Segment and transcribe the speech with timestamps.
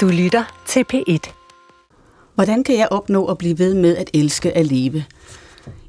[0.00, 1.32] Du lytter til P1.
[2.34, 5.04] Hvordan kan jeg opnå at blive ved med at elske at leve?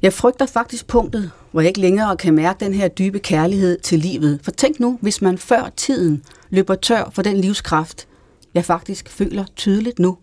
[0.02, 3.98] Jeg frygter faktisk punktet, hvor jeg ikke længere kan mærke den her dybe kærlighed til
[3.98, 4.40] livet.
[4.42, 8.06] For tænk nu, hvis man før tiden løber tør for den livskraft,
[8.54, 10.18] jeg faktisk føler tydeligt nu.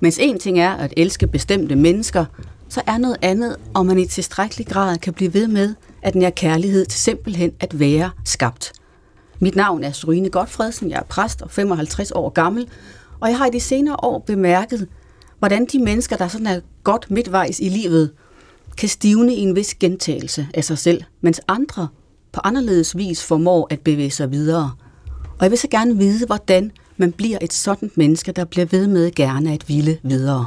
[0.00, 2.24] Mens en ting er at elske bestemte mennesker,
[2.68, 6.22] så er noget andet, om man i tilstrækkelig grad kan blive ved med at den
[6.22, 8.72] her kærlighed til simpelthen at være skabt.
[9.40, 12.68] Mit navn er Sorine Godfredsen, jeg er præst og 55 år gammel,
[13.20, 14.88] og jeg har i de senere år bemærket,
[15.38, 18.10] hvordan de mennesker, der sådan er godt midtvejs i livet,
[18.76, 21.88] kan stivne i en vis gentagelse af sig selv, mens andre
[22.32, 24.72] på anderledes vis formår at bevæge sig videre.
[25.38, 28.86] Og jeg vil så gerne vide, hvordan man bliver et sådan menneske, der bliver ved
[28.86, 30.46] med gerne at ville videre.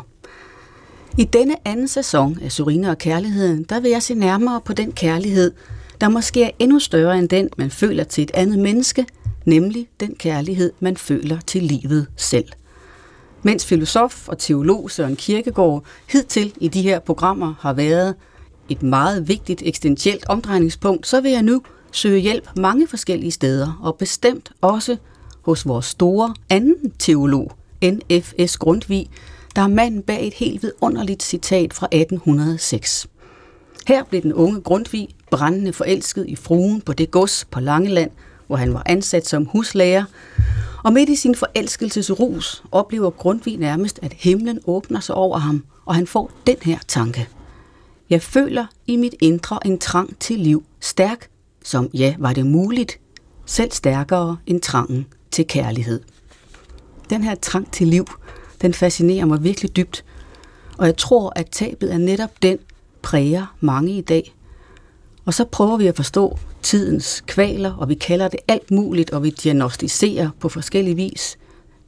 [1.18, 4.92] I denne anden sæson af Surine og Kærligheden, der vil jeg se nærmere på den
[4.92, 5.52] kærlighed,
[6.02, 9.06] der måske er endnu større end den, man føler til et andet menneske,
[9.46, 12.46] nemlig den kærlighed, man føler til livet selv.
[13.44, 18.16] Mens filosof og teolog Søren Kierkegaard hidtil i de her programmer har været
[18.70, 23.98] et meget vigtigt eksistentielt omdrejningspunkt, så vil jeg nu søge hjælp mange forskellige steder, og
[23.98, 24.98] bestemt også
[25.42, 27.52] hos vores store anden teolog,
[27.86, 28.58] N.F.S.
[28.58, 29.10] Grundtvig,
[29.56, 33.08] der er manden bag et helt vidunderligt citat fra 1806.
[33.88, 38.12] Her blev den unge Grundtvig brændende forelsket i fruen på det gods på Langeland,
[38.52, 40.04] hvor han var ansat som huslærer,
[40.84, 45.96] og midt i sin forelskelsesrus oplever Grundtvig nærmest, at himlen åbner sig over ham, og
[45.96, 47.28] han får den her tanke.
[48.10, 51.30] Jeg føler i mit indre en trang til liv, stærk,
[51.64, 53.00] som ja, var det muligt,
[53.46, 56.02] selv stærkere end trangen til kærlighed.
[57.10, 58.06] Den her trang til liv,
[58.62, 60.06] den fascinerer mig virkelig dybt,
[60.78, 62.58] og jeg tror, at tabet er netop den,
[63.02, 64.36] præger mange i dag.
[65.26, 69.24] Og så prøver vi at forstå tidens kvaler, og vi kalder det alt muligt, og
[69.24, 71.38] vi diagnostiserer på forskellige vis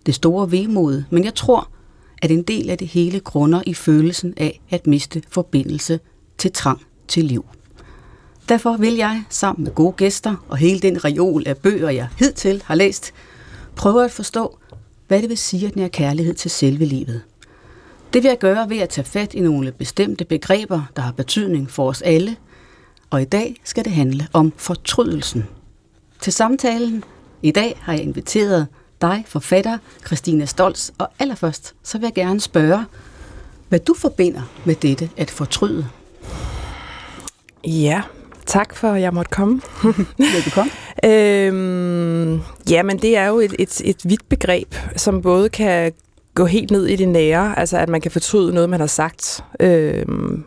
[0.05, 1.03] det store vemod.
[1.09, 1.69] Men jeg tror,
[2.21, 5.99] at en del af det hele grunder i følelsen af at miste forbindelse
[6.37, 7.45] til trang til liv.
[8.49, 12.61] Derfor vil jeg, sammen med gode gæster og hele den reol af bøger, jeg hidtil
[12.65, 13.13] har læst,
[13.75, 14.57] prøve at forstå,
[15.07, 17.21] hvad det vil sige at nære kærlighed til selve livet.
[18.13, 21.71] Det vil jeg gøre ved at tage fat i nogle bestemte begreber, der har betydning
[21.71, 22.35] for os alle,
[23.13, 25.47] og i dag skal det handle om fortrydelsen.
[26.19, 27.03] Til samtalen
[27.41, 28.67] i dag har jeg inviteret
[29.01, 32.85] dig, forfatter Christina Stolz, og allerførst så vil jeg gerne spørge,
[33.69, 35.87] hvad du forbinder med dette at fortryde.
[37.67, 38.01] Ja,
[38.45, 39.61] tak for, at jeg måtte komme.
[40.17, 40.71] Velbekomme.
[41.11, 45.93] øhm, ja, men det er jo et, et, et vidt begreb, som både kan
[46.33, 49.43] gå helt ned i det nære, altså at man kan fortryde noget, man har sagt
[49.59, 50.45] øhm,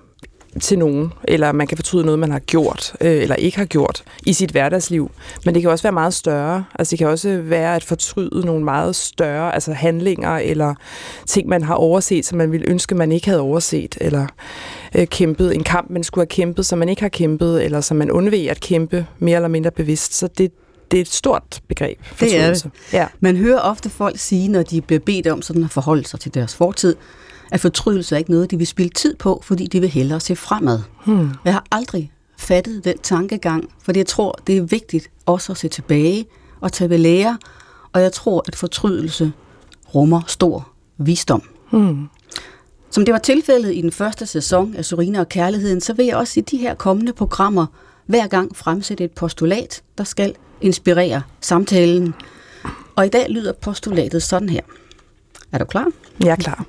[0.61, 4.03] til nogen, eller man kan fortryde noget, man har gjort, øh, eller ikke har gjort
[4.23, 5.11] i sit hverdagsliv.
[5.45, 6.65] Men det kan også være meget større.
[6.75, 10.75] Altså det kan også være at fortryde nogle meget større altså handlinger, eller
[11.27, 14.27] ting, man har overset, som man ville ønske, man ikke havde overset, eller
[14.95, 17.97] øh, kæmpet en kamp, man skulle have kæmpet, som man ikke har kæmpet, eller som
[17.97, 20.15] man undveg at kæmpe mere eller mindre bevidst.
[20.15, 20.53] Så det,
[20.91, 21.99] det er et stort begreb.
[22.21, 22.67] Det er det.
[22.93, 23.07] Ja.
[23.21, 26.35] Man hører ofte folk sige, når de bliver bedt om sådan at forholde sig til
[26.35, 26.97] deres fortid,
[27.51, 30.37] at fortrydelse er ikke noget, de vil spille tid på, fordi de vil hellere se
[30.37, 30.81] fremad.
[31.07, 31.31] Hmm.
[31.45, 35.69] Jeg har aldrig fattet den tankegang, fordi jeg tror, det er vigtigt også at se
[35.69, 36.27] tilbage
[36.61, 37.39] og tage ved lære,
[37.93, 39.33] og jeg tror, at fortrydelse
[39.95, 40.69] rummer stor
[40.99, 41.43] visdom.
[41.71, 42.09] Hmm.
[42.91, 46.17] Som det var tilfældet i den første sæson af Sorina og Kærligheden, så vil jeg
[46.17, 47.67] også i de her kommende programmer
[48.07, 52.15] hver gang fremsætte et postulat, der skal inspirere samtalen.
[52.97, 54.61] Og i dag lyder postulatet sådan her.
[55.53, 55.87] Er du klar?
[56.21, 56.67] Jeg er klar.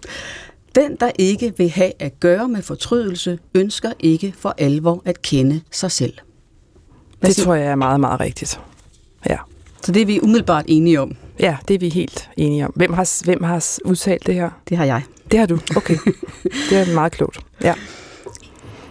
[0.77, 5.61] Den, der ikke vil have at gøre med fortrydelse, ønsker ikke for alvor at kende
[5.71, 6.13] sig selv.
[7.19, 7.45] Hvad det siger?
[7.45, 8.59] tror jeg er meget, meget rigtigt.
[9.29, 9.38] Ja.
[9.83, 11.15] Så det er vi umiddelbart enige om?
[11.39, 12.71] Ja, det er vi helt enige om.
[12.75, 14.49] Hvem har, hvem har udtalt det her?
[14.69, 15.03] Det har jeg.
[15.31, 15.59] Det har du?
[15.75, 15.97] Okay.
[16.69, 17.39] det er meget klogt.
[17.63, 17.73] Ja.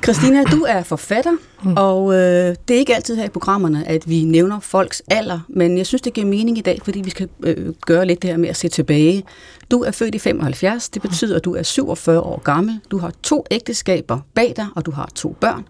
[0.06, 1.32] Christina, du er forfatter,
[1.64, 1.74] mm.
[1.76, 5.78] og øh, det er ikke altid her i programmerne, at vi nævner folks alder, men
[5.78, 8.36] jeg synes, det giver mening i dag, fordi vi skal øh, gøre lidt det her
[8.36, 9.24] med at se tilbage.
[9.70, 13.12] Du er født i 75, det betyder, at du er 47 år gammel, du har
[13.22, 15.64] to ægteskaber bag dig, og du har to børn.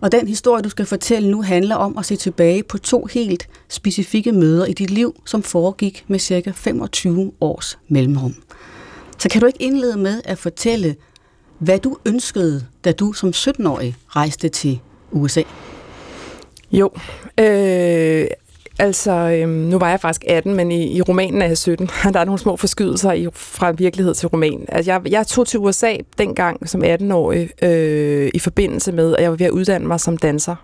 [0.00, 3.48] Og den historie, du skal fortælle nu, handler om at se tilbage på to helt
[3.68, 8.34] specifikke møder i dit liv, som foregik med cirka 25 års mellemrum.
[9.18, 10.96] Så kan du ikke indlede med at fortælle,
[11.58, 15.42] hvad du ønskede, da du som 17-årig rejste til USA?
[16.72, 16.90] Jo,
[17.40, 18.26] øh,
[18.78, 21.86] altså øh, nu var jeg faktisk 18, men i, i romanen er jeg 17.
[22.12, 24.64] Der er nogle små forskydelser i, fra virkelighed til roman.
[24.68, 29.30] Altså, jeg, jeg tog til USA dengang som 18-årig øh, i forbindelse med, at jeg
[29.30, 30.56] var ved at uddanne mig som danser.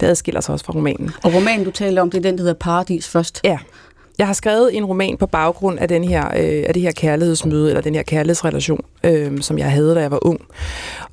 [0.00, 1.10] Det adskiller sig også fra romanen.
[1.22, 3.40] Og romanen, du taler om, det er den, der hedder Paradis først?
[3.44, 3.58] Ja,
[4.20, 7.68] jeg har skrevet en roman på baggrund af, den her, øh, af det her kærlighedsmøde,
[7.68, 10.40] eller den her kærlighedsrelation, øh, som jeg havde, da jeg var ung.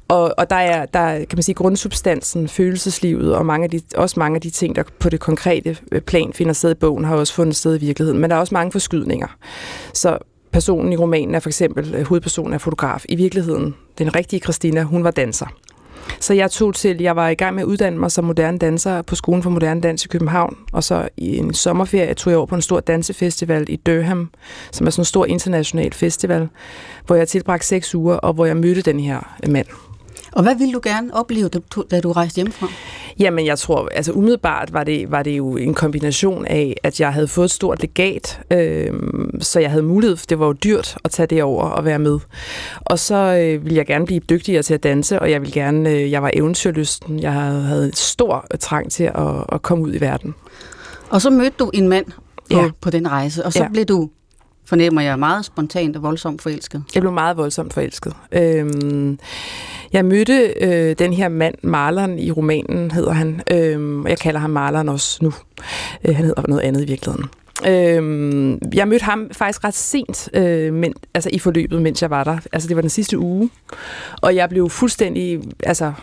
[0.08, 4.20] Og, og der er, der kan man sige, grundsubstansen, følelseslivet, og mange af de, også
[4.20, 7.16] mange af de ting, der på det konkrete øh, plan finder sted i bogen, har
[7.16, 8.22] også fundet sted i virkeligheden.
[8.22, 9.28] Men der er også mange forskydninger.
[9.94, 10.18] Så
[10.52, 13.06] personen i romanen er for eksempel, øh, hovedpersonen er fotograf.
[13.10, 15.48] I virkeligheden, den rigtige Christina, hun var danser.
[16.20, 19.02] Så jeg tog til, jeg var i gang med at uddanne mig som moderne danser
[19.02, 22.48] på Skolen for Moderne Dans i København, og så i en sommerferie tog jeg over
[22.48, 24.30] på en stor dansefestival i Durham,
[24.72, 26.50] som er sådan en stor international festival,
[27.06, 29.68] hvor jeg tilbragte seks uger, og hvor jeg mødte den her mand.
[30.32, 31.50] Og hvad ville du gerne opleve,
[31.92, 32.68] da du rejste hjemmefra?
[33.20, 37.14] Jamen, jeg tror, altså umiddelbart var det, var det jo en kombination af, at jeg
[37.14, 38.94] havde fået et stort legat, øh,
[39.40, 42.00] så jeg havde mulighed, for det var jo dyrt at tage det over og være
[42.00, 42.20] med.
[42.80, 45.90] Og så øh, ville jeg gerne blive dygtigere til at danse, og jeg ville gerne,
[45.90, 50.02] øh, jeg var eventyrlysten, jeg havde, havde stor trang til at, at komme ud i
[50.02, 50.36] verden.
[51.10, 52.06] Og så mødte du en mand
[52.52, 52.70] på, ja.
[52.82, 53.70] på den rejse, og så ja.
[53.70, 54.10] blev du
[54.68, 56.84] fornemmer jeg meget spontant og voldsomt forelsket.
[56.96, 58.14] Jeg blev meget voldsomt forelsket.
[58.32, 59.20] Øhm,
[59.94, 64.40] jeg mødte øh, den her mand, Marlon i romanen hedder han, øhm, og jeg kalder
[64.40, 65.34] ham Marlon også nu.
[66.08, 67.26] Øh, han hedder noget andet i virkeligheden.
[67.68, 72.24] Øhm, jeg mødte ham faktisk ret sent øh, men, altså i forløbet, mens jeg var
[72.24, 72.38] der.
[72.52, 73.50] Altså det var den sidste uge,
[74.22, 75.94] og jeg blev fuldstændig altså,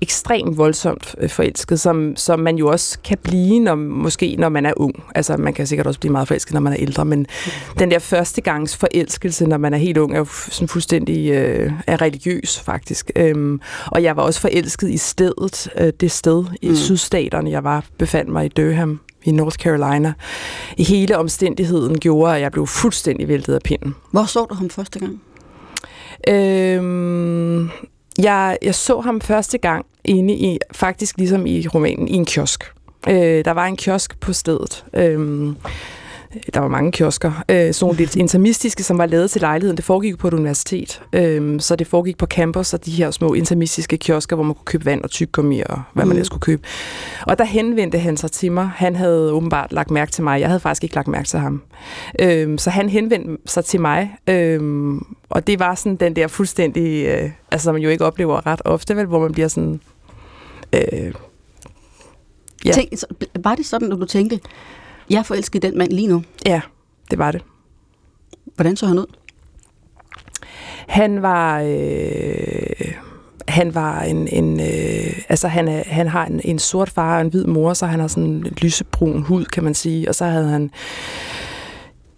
[0.00, 4.66] ekstremt voldsomt øh, forelsket, som, som man jo også kan blive, når, måske når man
[4.66, 5.04] er ung.
[5.14, 7.26] Altså, man kan sikkert også blive meget forelsket, når man er ældre, men
[7.78, 11.72] den der første gangs forelskelse, når man er helt ung, er jo sådan fuldstændig øh,
[11.86, 13.10] er religiøs, faktisk.
[13.16, 16.76] Øhm, og jeg var også forelsket i stedet, øh, det sted i mm.
[16.76, 20.12] sydstaterne, jeg var, befandt mig i Durham i North Carolina.
[20.78, 23.94] Hele omstændigheden gjorde, at jeg blev fuldstændig væltet af pinden.
[24.10, 25.20] Hvor så du ham første gang?
[26.28, 27.70] Øhm,
[28.18, 32.72] jeg, jeg så ham første gang inde i, faktisk ligesom i romanen, i en kiosk.
[33.08, 34.84] Øh, der var en kiosk på stedet.
[34.94, 35.48] Øh,
[36.54, 39.76] der var mange kiosker, øh, sådan lidt intermistiske, som var lavet til lejligheden.
[39.76, 43.34] Det foregik på et universitet, øh, så det foregik på campus og de her små
[43.34, 46.08] intermistiske kiosker, hvor man kunne købe vand og tyggegummi og hvad mm.
[46.08, 46.62] man ellers skulle købe.
[47.26, 48.70] Og der henvendte han sig til mig.
[48.74, 50.40] Han havde åbenbart lagt mærke til mig.
[50.40, 51.62] Jeg havde faktisk ikke lagt mærke til ham.
[52.20, 54.94] Øh, så han henvendte sig til mig, øh,
[55.30, 58.62] og det var sådan den der fuldstændig, øh, altså som man jo ikke oplever ret
[58.64, 59.80] ofte, vel, hvor man bliver sådan...
[60.72, 61.12] Øh,
[62.64, 62.72] ja.
[62.72, 62.92] Tænk,
[63.44, 64.40] var det sådan, at du tænkte,
[65.12, 66.22] jeg er forelsket i den mand lige nu.
[66.46, 66.60] Ja,
[67.10, 67.42] det var det.
[68.54, 69.06] Hvordan så han ud?
[70.88, 71.60] Han var...
[71.60, 72.94] Øh,
[73.48, 77.20] han var en, en øh, altså han, er, han har en, en sort far og
[77.20, 80.24] en hvid mor, så han har sådan en lysebrun hud, kan man sige, og så
[80.24, 80.70] havde han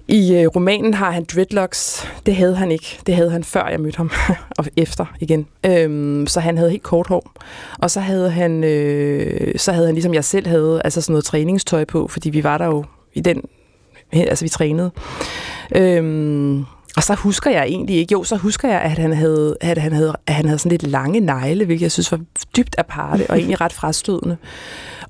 [0.09, 2.09] i øh, romanen har han dreadlocks.
[2.27, 2.99] Det havde han ikke.
[3.07, 4.11] Det havde han før jeg mødte ham,
[4.59, 5.47] og efter igen.
[5.67, 7.33] Øhm, så han havde helt kort hår.
[7.79, 11.25] Og så havde han, øh, så havde han ligesom jeg selv havde, altså sådan noget
[11.25, 12.85] træningstøj på, fordi vi var der jo
[13.15, 13.43] i den,
[14.13, 14.91] altså vi trænede.
[15.77, 16.65] Øhm,
[16.97, 19.93] og så husker jeg egentlig ikke, jo, så husker jeg, at han havde, at han
[19.93, 22.21] havde, at han havde sådan lidt lange negle, hvilket jeg synes var
[22.57, 24.37] dybt aparte og egentlig ret frastødende.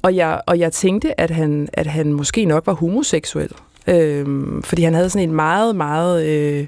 [0.02, 3.50] Og jeg, og jeg tænkte, at han, at han måske nok var homoseksuel.
[3.86, 4.26] Øh,
[4.64, 6.26] fordi han havde sådan en meget, meget...
[6.26, 6.66] Øh,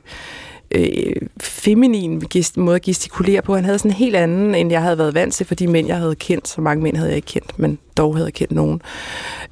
[0.70, 2.22] øh, feminin
[2.56, 3.54] måde at gestikulere på.
[3.54, 5.86] Han havde sådan en helt anden, end jeg havde været vant til for de mænd,
[5.86, 6.48] jeg havde kendt.
[6.48, 8.82] Så mange mænd havde jeg ikke kendt, men dog havde jeg kendt nogen.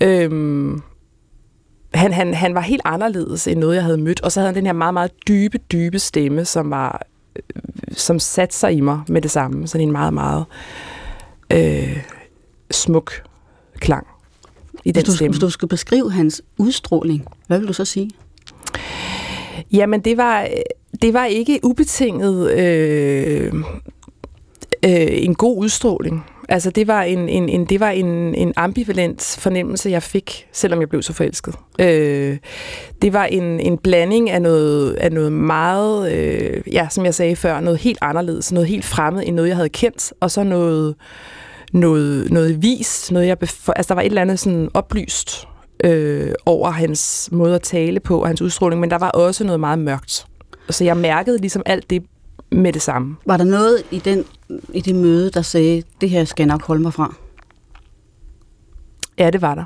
[0.01, 0.83] Øhm,
[1.95, 4.21] han, han, han var helt anderledes end noget, jeg havde mødt.
[4.21, 7.07] Og så havde han den her meget, meget dybe, dybe stemme, som var
[7.37, 7.43] øh,
[7.93, 9.67] som satte sig i mig med det samme.
[9.67, 10.45] Sådan en meget, meget
[11.51, 12.03] øh,
[12.71, 13.13] smuk
[13.81, 14.07] klang
[14.85, 15.33] i den hvis du, stemme.
[15.33, 18.11] Hvis du skal beskrive hans udstråling, hvad vil du så sige?
[19.73, 20.49] Jamen, det var,
[21.03, 23.55] det var ikke ubetinget øh,
[24.85, 26.25] øh, en god udstråling.
[26.49, 30.81] Altså, det var en, en, en, det var en, en ambivalent fornemmelse, jeg fik, selvom
[30.81, 31.55] jeg blev så forelsket.
[31.81, 32.39] Øh,
[33.03, 37.37] det var en, en blanding af noget, af noget meget, øh, ja, som jeg sagde
[37.37, 40.89] før, noget helt anderledes, noget helt fremmed end noget, jeg havde kendt, og så noget,
[40.89, 40.95] øh,
[41.75, 45.49] noget, noget vist, noget jeg bef- altså der var et eller andet sådan oplyst
[45.85, 49.61] øh, over hans måde at tale på og hans udstråling, men der var også noget
[49.61, 50.27] meget mørkt.
[50.71, 52.05] Så jeg mærkede ligesom alt det
[52.51, 53.17] med det samme.
[53.27, 54.25] Var der noget i, den,
[54.69, 57.15] i det møde, der sagde, det her skal jeg nok holde mig fra?
[59.19, 59.65] Ja, det var der.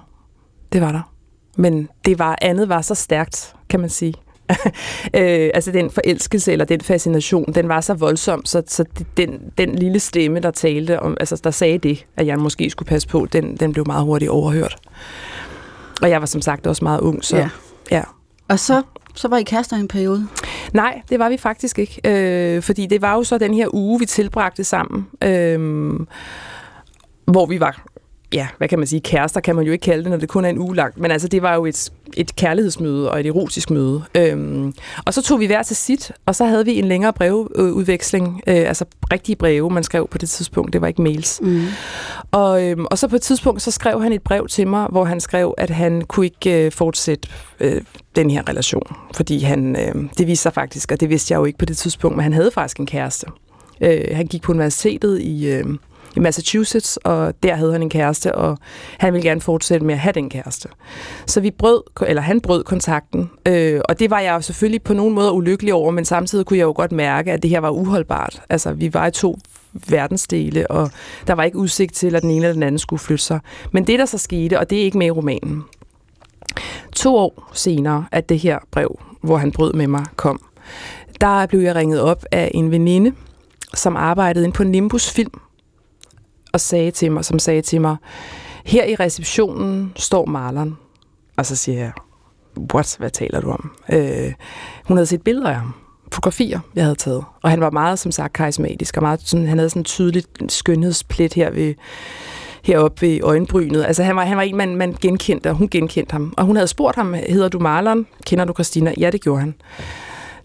[0.72, 1.12] Det var der.
[1.56, 4.14] Men det var andet var så stærkt, kan man sige.
[5.14, 8.84] øh, altså den forelskelse eller den fascination, den var så voldsom, så, så
[9.16, 12.88] den, den lille stemme, der talte om, altså der sagde det, at jeg måske skulle
[12.88, 14.76] passe på, den, den blev meget hurtigt overhørt.
[16.02, 17.48] Og jeg var som sagt også meget ung, så ja.
[17.90, 18.02] ja.
[18.48, 18.82] Og så,
[19.14, 20.28] så var I kærester i en periode?
[20.72, 24.00] Nej, det var vi faktisk ikke, øh, fordi det var jo så den her uge,
[24.00, 25.92] vi tilbragte sammen, øh,
[27.26, 27.84] hvor vi var
[28.32, 30.44] ja, hvad kan man sige, kærester kan man jo ikke kalde det, når det kun
[30.44, 33.70] er en uge langt, men altså det var jo et, et kærlighedsmøde og et erotisk
[33.70, 34.02] møde.
[34.14, 34.74] Øhm,
[35.06, 38.56] og så tog vi hver til sit, og så havde vi en længere brevudveksling, øh,
[38.56, 41.40] altså rigtige breve, man skrev på det tidspunkt, det var ikke mails.
[41.42, 41.62] Mm.
[42.30, 45.04] Og, øhm, og så på et tidspunkt, så skrev han et brev til mig, hvor
[45.04, 47.28] han skrev, at han kunne ikke øh, fortsætte
[47.60, 47.82] øh,
[48.16, 51.44] den her relation, fordi han, øh, det viste sig faktisk, og det vidste jeg jo
[51.44, 53.26] ikke på det tidspunkt, men han havde faktisk en kæreste.
[53.80, 55.48] Øh, han gik på universitetet i...
[55.48, 55.64] Øh,
[56.18, 58.58] i Massachusetts, og der havde han en kæreste, og
[58.98, 60.68] han ville gerne fortsætte med at have den kæreste.
[61.26, 65.14] Så vi brød, eller han brød kontakten, øh, og det var jeg selvfølgelig på nogen
[65.14, 68.42] måde ulykkelig over, men samtidig kunne jeg jo godt mærke, at det her var uholdbart.
[68.48, 69.38] Altså, vi var i to
[69.88, 70.90] verdensdele, og
[71.26, 73.40] der var ikke udsigt til, at den ene eller den anden skulle flytte sig.
[73.72, 75.64] Men det, der så skete, og det er ikke med i romanen,
[76.92, 80.40] to år senere, at det her brev, hvor han brød med mig, kom,
[81.20, 83.12] der blev jeg ringet op af en veninde,
[83.74, 85.40] som arbejdede ind på Nimbus Film,
[86.52, 87.96] og sagde til mig, som sagde til mig,
[88.64, 90.76] her i receptionen står maleren.
[91.36, 91.92] Og så siger jeg,
[92.74, 93.70] what, hvad taler du om?
[93.92, 94.32] Øh,
[94.84, 95.74] hun havde set billeder af ham,
[96.12, 97.24] fotografier, jeg havde taget.
[97.42, 100.24] Og han var meget, som sagt, karismatisk, og meget, sådan, han havde sådan en tydelig
[100.48, 101.74] skønhedsplet her ved,
[102.62, 103.84] heroppe ved øjenbrynet.
[103.84, 106.34] Altså han var, han var en, man, man genkendte, og hun genkendte ham.
[106.36, 108.06] Og hun havde spurgt ham, hedder du Marlon?
[108.26, 108.94] Kender du Christina?
[108.98, 109.54] Ja, det gjorde han.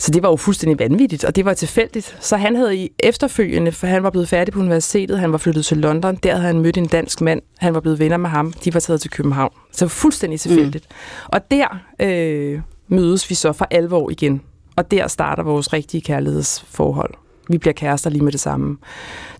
[0.03, 2.17] Så det var jo fuldstændig vanvittigt, og det var tilfældigt.
[2.19, 5.65] Så han havde i efterfølgende, for han var blevet færdig på universitetet, han var flyttet
[5.65, 8.53] til London, der havde han mødt en dansk mand, han var blevet venner med ham,
[8.53, 9.53] de var taget til København.
[9.72, 10.88] Så fuldstændig tilfældigt.
[10.89, 11.29] Mm.
[11.33, 14.41] Og der øh, mødes vi så for alvor igen,
[14.75, 17.13] og der starter vores rigtige kærlighedsforhold.
[17.50, 18.77] Vi bliver kærester lige med det samme.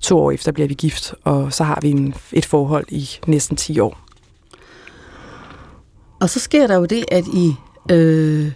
[0.01, 3.58] To år efter bliver vi gift, og så har vi en, et forhold i næsten
[3.58, 4.00] 10 år.
[6.22, 7.53] Og så sker der jo det, at I
[7.91, 8.51] øh,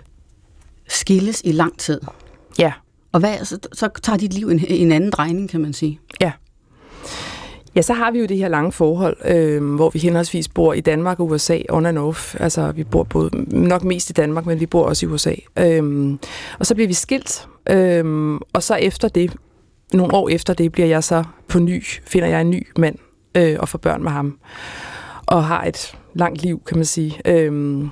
[0.88, 2.01] skilles i lang tid.
[2.60, 2.74] Ja.
[3.12, 6.00] Og hvad, så, så tager dit liv en, en anden drejning, kan man sige.
[6.22, 6.32] Ja.
[7.75, 10.82] Ja, så har vi jo det her lange forhold, øh, hvor vi henholdsvis bor i
[10.82, 12.36] Danmark og USA on and off.
[12.39, 15.34] Altså, vi bor både, nok mest i Danmark, men vi bor også i USA.
[15.60, 16.13] Øh,
[16.60, 19.34] og så bliver vi skilt, øh, og så efter det,
[19.94, 22.96] nogle år efter det, bliver jeg så på ny, finder jeg en ny mand
[23.36, 24.38] øh, og får børn med ham.
[25.25, 27.22] Og har et langt liv, kan man sige.
[27.25, 27.86] Øh,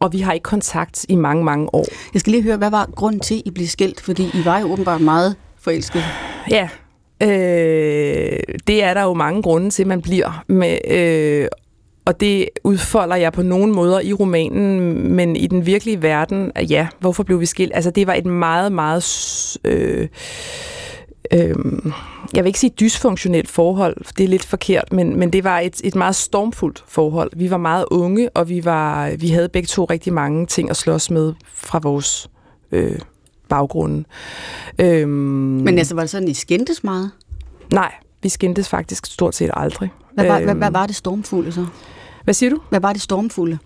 [0.00, 1.86] og vi har ikke kontakt i mange, mange år.
[2.14, 4.00] Jeg skal lige høre, hvad var grunden til, at I blev skilt?
[4.00, 6.04] Fordi I var jo åbenbart meget forelskede.
[6.50, 6.68] Ja,
[7.22, 10.44] øh, det er der jo mange grunde til, man bliver.
[10.48, 11.48] Med, øh,
[12.04, 14.80] og det udfolder jeg på nogle måder i romanen,
[15.12, 17.72] men i den virkelige verden, ja, hvorfor blev vi skilt?
[17.74, 19.58] Altså, det var et meget, meget...
[19.64, 20.08] Øh,
[21.32, 21.54] øh,
[22.34, 25.80] jeg vil ikke sige dysfunktionelt forhold, det er lidt forkert, men, men det var et,
[25.84, 27.30] et meget stormfuldt forhold.
[27.36, 30.76] Vi var meget unge, og vi, var, vi havde begge to rigtig mange ting at
[30.76, 32.30] slås med fra vores
[32.72, 32.98] øh,
[33.48, 34.04] baggrunde.
[34.78, 37.10] Øh, men altså, var det sådan, I skændtes meget?
[37.72, 39.92] Nej, vi skændtes faktisk stort set aldrig.
[40.14, 41.66] Hvad var, øh, hvad, hvad øhm, var det stormfulde så?
[42.24, 42.58] Hvad siger du?
[42.68, 43.58] Hvad var det stormfulde?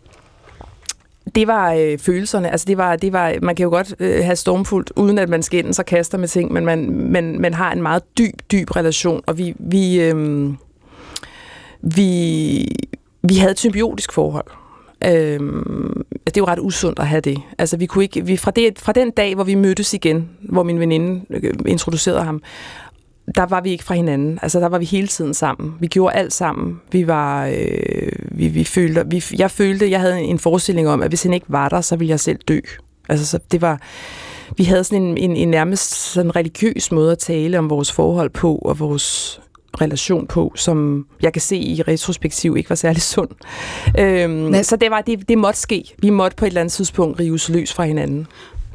[1.34, 2.50] Det var øh, følelserne.
[2.50, 5.42] Altså det var, det var, man kan jo godt øh, have stormfuldt, uden at man
[5.42, 9.22] skændes og kaster med ting, men man, man, man har en meget dyb, dyb relation,
[9.26, 10.48] og vi, vi, øh,
[11.80, 12.68] vi,
[13.22, 14.46] vi havde et symbiotisk forhold.
[15.04, 17.38] Øh, altså, det er jo ret usundt at have det.
[17.58, 20.62] Altså, vi kunne ikke, vi, fra, det, fra den dag, hvor vi mødtes igen, hvor
[20.62, 22.42] min veninde øh, introducerede ham,
[23.34, 24.38] der var vi ikke fra hinanden.
[24.42, 25.74] Altså, der var vi hele tiden sammen.
[25.80, 26.80] Vi gjorde alt sammen.
[26.92, 31.08] Vi var, øh, vi, vi følte, vi, jeg følte, jeg havde en forestilling om, at
[31.08, 32.58] hvis han ikke var der, så ville jeg selv dø.
[33.08, 33.80] Altså, så det var,
[34.56, 38.30] vi havde sådan en, en, en nærmest sådan religiøs måde at tale om vores forhold
[38.30, 39.40] på, og vores
[39.80, 43.30] relation på, som jeg kan se i retrospektiv ikke var særlig sund.
[43.98, 45.84] Øhm, så det, var, det, det måtte ske.
[45.98, 48.26] Vi måtte på et eller andet tidspunkt rives løs fra hinanden.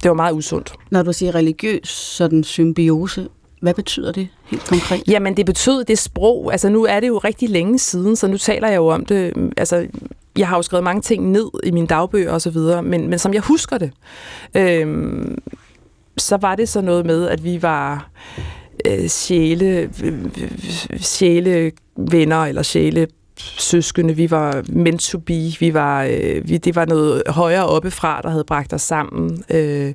[0.03, 0.73] Det var meget usundt.
[0.91, 3.27] Når du siger religiøs sådan symbiose,
[3.59, 5.03] hvad betyder det helt konkret?
[5.07, 6.51] Jamen, det betyder det sprog.
[6.51, 9.33] Altså, nu er det jo rigtig længe siden, så nu taler jeg jo om det.
[9.57, 9.87] Altså,
[10.37, 13.19] jeg har jo skrevet mange ting ned i mine dagbøger og så videre, men, men
[13.19, 13.91] som jeg husker det,
[14.55, 15.37] øhm,
[16.17, 18.09] så var det så noget med, at vi var
[18.85, 23.07] øh, sjæle, øh, øh, sjæle venner eller sjæle
[23.39, 28.21] søskende, vi var meant to be, vi var, øh, vi, det var noget højere oppefra,
[28.21, 29.43] der havde bragt os sammen.
[29.49, 29.93] Øh,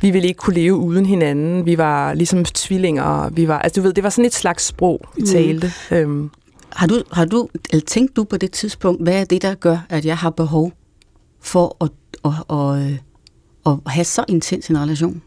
[0.00, 3.84] vi ville ikke kunne leve uden hinanden, vi var ligesom tvillinger, vi var, altså du
[3.84, 5.26] ved, det var sådan et slags sprog, vi mm.
[5.26, 5.72] talte.
[5.90, 5.96] Mm.
[5.96, 6.30] Øhm.
[6.72, 9.78] Har du, har du, eller tænkt du på det tidspunkt, hvad er det, der gør,
[9.88, 10.72] at jeg har behov
[11.40, 11.90] for at,
[12.24, 12.92] at, at,
[13.66, 15.22] at, at have så intens en relation?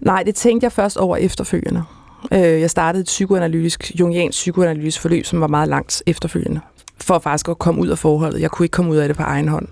[0.00, 1.82] Nej, det tænkte jeg først over efterfølgende.
[2.32, 6.60] Øh, jeg startede et psykoanalytisk, jungiansk psykoanalytisk forløb, som var meget langt efterfølgende,
[7.00, 8.40] for faktisk at komme ud af forholdet.
[8.40, 9.68] Jeg kunne ikke komme ud af det på egen hånd.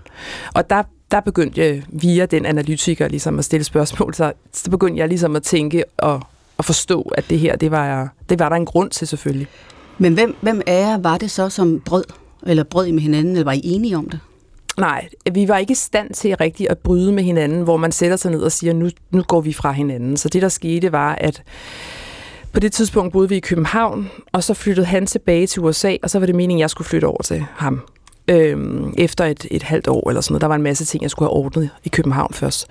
[0.53, 4.99] Og der, der begyndte jeg via den analytiker ligesom at stille spørgsmål, så, så begyndte
[4.99, 6.21] jeg ligesom at tænke og,
[6.57, 9.47] og forstå, at det her, det var, det var der en grund til selvfølgelig.
[9.97, 12.03] Men hvem, hvem af jer var det så, som brød?
[12.45, 14.19] Eller brød I med hinanden, eller var I enige om det?
[14.77, 18.17] Nej, vi var ikke i stand til rigtigt at bryde med hinanden, hvor man sætter
[18.17, 20.17] sig ned og siger, nu, nu går vi fra hinanden.
[20.17, 21.43] Så det, der skete, var, at
[22.53, 26.09] på det tidspunkt boede vi i København, og så flyttede han tilbage til USA, og
[26.09, 27.81] så var det meningen, at jeg skulle flytte over til ham.
[28.27, 30.41] Øhm, efter et, et halvt år eller sådan noget.
[30.41, 32.67] Der var en masse ting, jeg skulle have ordnet i København først.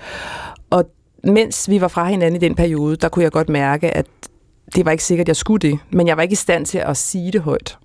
[0.71, 0.85] Og
[1.25, 4.07] mens vi var fra hinanden i den periode, der kunne jeg godt mærke, at
[4.75, 6.79] det var ikke sikkert, at jeg skulle det, men jeg var ikke i stand til
[6.79, 7.79] at sige det højt.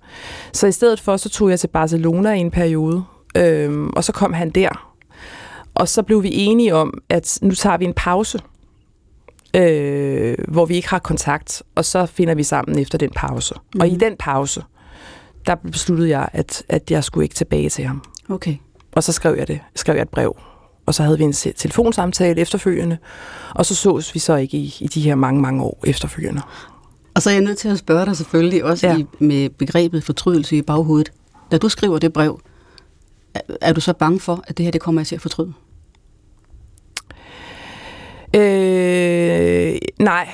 [0.52, 3.04] Så i stedet for, så tog jeg til Barcelona i en periode,
[3.36, 4.92] øhm, og så kom han der.
[5.74, 8.38] Og så blev vi enige om, at nu tager vi en pause,
[9.56, 13.54] øh, hvor vi ikke har kontakt, og så finder vi sammen efter den pause.
[13.74, 13.80] Mm.
[13.80, 14.62] Og i den pause,
[15.46, 18.04] der besluttede jeg, at, at jeg skulle ikke tilbage til ham.
[18.28, 18.56] Okay.
[18.92, 20.36] Og så skrev jeg det, skrev jeg et brev.
[20.86, 22.98] Og så havde vi en telefonsamtale efterfølgende,
[23.54, 26.42] og så sås vi så ikke i, i de her mange, mange år efterfølgende.
[27.14, 28.98] Og så er jeg nødt til at spørge dig selvfølgelig også ja.
[28.98, 31.12] i, med begrebet fortrydelse i baghovedet.
[31.50, 32.40] Da du skriver det brev,
[33.34, 35.52] er, er du så bange for, at det her det kommer jeg til at fortryde?
[38.34, 40.28] Øh, nej.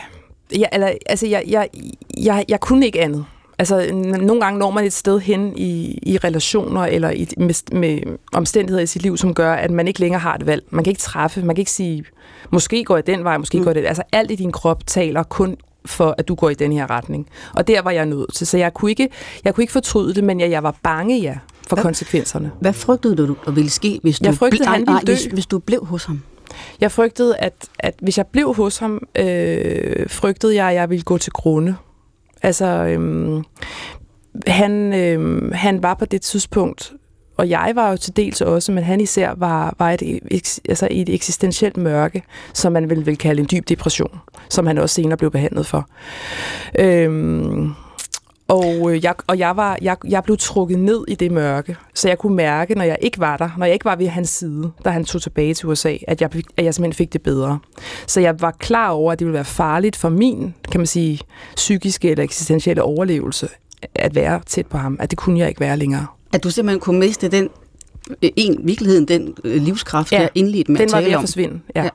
[0.52, 1.68] Jeg, eller, altså, jeg, jeg,
[2.16, 3.24] jeg, jeg kunne ikke andet.
[3.58, 8.00] Altså, nogle gange når man et sted hen i, i relationer eller i, med, med
[8.32, 10.64] omstændigheder i sit liv, som gør, at man ikke længere har et valg.
[10.70, 12.04] Man kan ikke træffe, man kan ikke sige,
[12.50, 13.64] måske går jeg den vej, måske mm.
[13.64, 13.86] går det.
[13.86, 17.26] Altså, alt i din krop taler kun for, at du går i den her retning.
[17.54, 18.46] Og der var jeg nødt til.
[18.46, 19.08] Så jeg kunne ikke,
[19.44, 22.50] jeg kunne ikke fortryde det, men jeg, jeg var bange, ja, for hvad, konsekvenserne.
[22.60, 25.12] Hvad frygtede du, der ville ske, hvis du, jeg frygtede, ble, han ville dø.
[25.12, 26.22] Hvis, hvis du blev hos ham?
[26.80, 31.02] Jeg frygtede, at, at hvis jeg blev hos ham, øh, frygtede jeg, at jeg ville
[31.02, 31.74] gå til grunde.
[32.42, 33.42] Altså, øh,
[34.46, 36.92] han, øh, han var på det tidspunkt,
[37.36, 39.96] og jeg var jo til dels også, men han især var, var
[40.30, 42.22] et, altså et eksistentielt mørke,
[42.54, 45.88] som man vil, vil kalde en dyb depression, som han også senere blev behandlet for.
[46.78, 47.68] Øh,
[48.48, 52.08] og øh, jeg, og jeg, var, jeg, jeg blev trukket ned i det mørke, så
[52.08, 54.70] jeg kunne mærke, når jeg ikke var der, når jeg ikke var ved hans side,
[54.84, 57.58] da han tog tilbage til USA, at jeg, at jeg simpelthen fik det bedre.
[58.06, 61.20] Så jeg var klar over, at det ville være farligt for min, kan man sige,
[61.56, 63.48] psykiske eller eksistentielle overlevelse,
[63.94, 64.96] at være tæt på ham.
[65.00, 66.06] At det kunne jeg ikke være længere.
[66.32, 67.50] At du simpelthen kunne miste den,
[68.22, 71.60] øh, en, virkeligheden, den øh, livskraft, ja, jeg indledt med den var ved at forsvinde,
[71.74, 71.82] ja.
[71.82, 71.88] ja.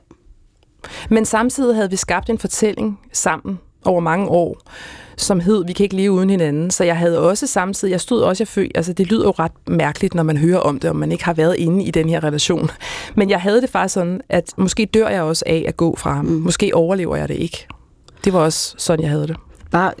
[1.10, 4.60] Men samtidig havde vi skabt en fortælling sammen over mange år,
[5.16, 6.70] som hed, vi kan ikke leve uden hinanden.
[6.70, 9.52] Så jeg havde også samtidig, jeg stod også, jeg følte, altså det lyder jo ret
[9.68, 12.24] mærkeligt, når man hører om det, og man ikke har været inde i den her
[12.24, 12.70] relation.
[13.14, 16.14] Men jeg havde det faktisk sådan, at måske dør jeg også af at gå fra
[16.14, 16.24] ham.
[16.24, 16.32] Mm.
[16.32, 17.66] Måske overlever jeg det ikke.
[18.24, 19.36] Det var også sådan, jeg havde det.
[19.70, 19.92] Bare,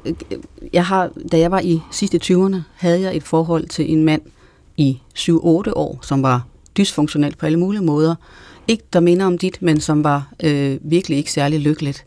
[0.72, 4.22] jeg har, da jeg var i sidste 20'erne, havde jeg et forhold til en mand
[4.76, 5.32] i 7-8
[5.76, 8.14] år, som var dysfunktionel på alle mulige måder.
[8.68, 12.06] Ikke der minder om dit, men som var øh, virkelig ikke særlig lykkeligt.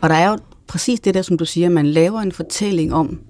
[0.00, 0.38] Og der er jo
[0.72, 3.20] præcis det der, som du siger, man laver en fortælling om,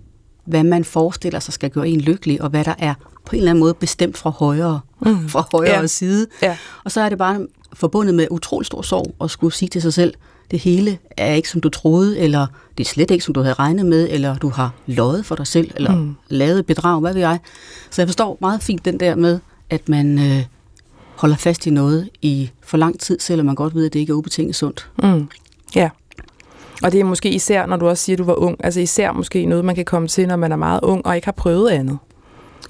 [0.44, 3.50] hvad man forestiller sig skal gøre en lykkelig, og hvad der er på en eller
[3.50, 5.28] anden måde bestemt fra højre, mm.
[5.28, 5.86] fra højre ja.
[5.86, 6.26] side.
[6.42, 6.56] Ja.
[6.84, 9.92] Og så er det bare forbundet med utrolig stor sorg at skulle sige til sig
[9.92, 10.14] selv,
[10.50, 12.46] det hele er ikke som du troede, eller
[12.78, 15.46] det er slet ikke som du havde regnet med, eller du har løjet for dig
[15.46, 16.14] selv, eller mm.
[16.28, 17.38] lavet et bedrag, hvad ved jeg.
[17.90, 19.38] Så jeg forstår meget fint den der med,
[19.70, 20.44] at man øh,
[21.16, 24.10] holder fast i noget i for lang tid, selvom man godt ved, at det ikke
[24.10, 24.90] er ubetinget sundt.
[25.02, 25.28] Mm.
[25.74, 25.90] Ja.
[26.84, 29.12] Og det er måske især, når du også siger, at du var ung, altså især
[29.12, 31.70] måske noget, man kan komme til, når man er meget ung og ikke har prøvet
[31.70, 31.98] andet.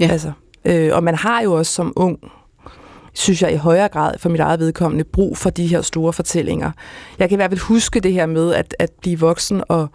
[0.00, 0.08] Ja.
[0.08, 0.32] Altså,
[0.64, 2.18] øh, og man har jo også som ung
[3.14, 6.70] synes jeg i højere grad for mit eget vedkommende brug for de her store fortællinger.
[7.18, 9.88] Jeg kan i hvert fald huske det her med at, at blive voksen og,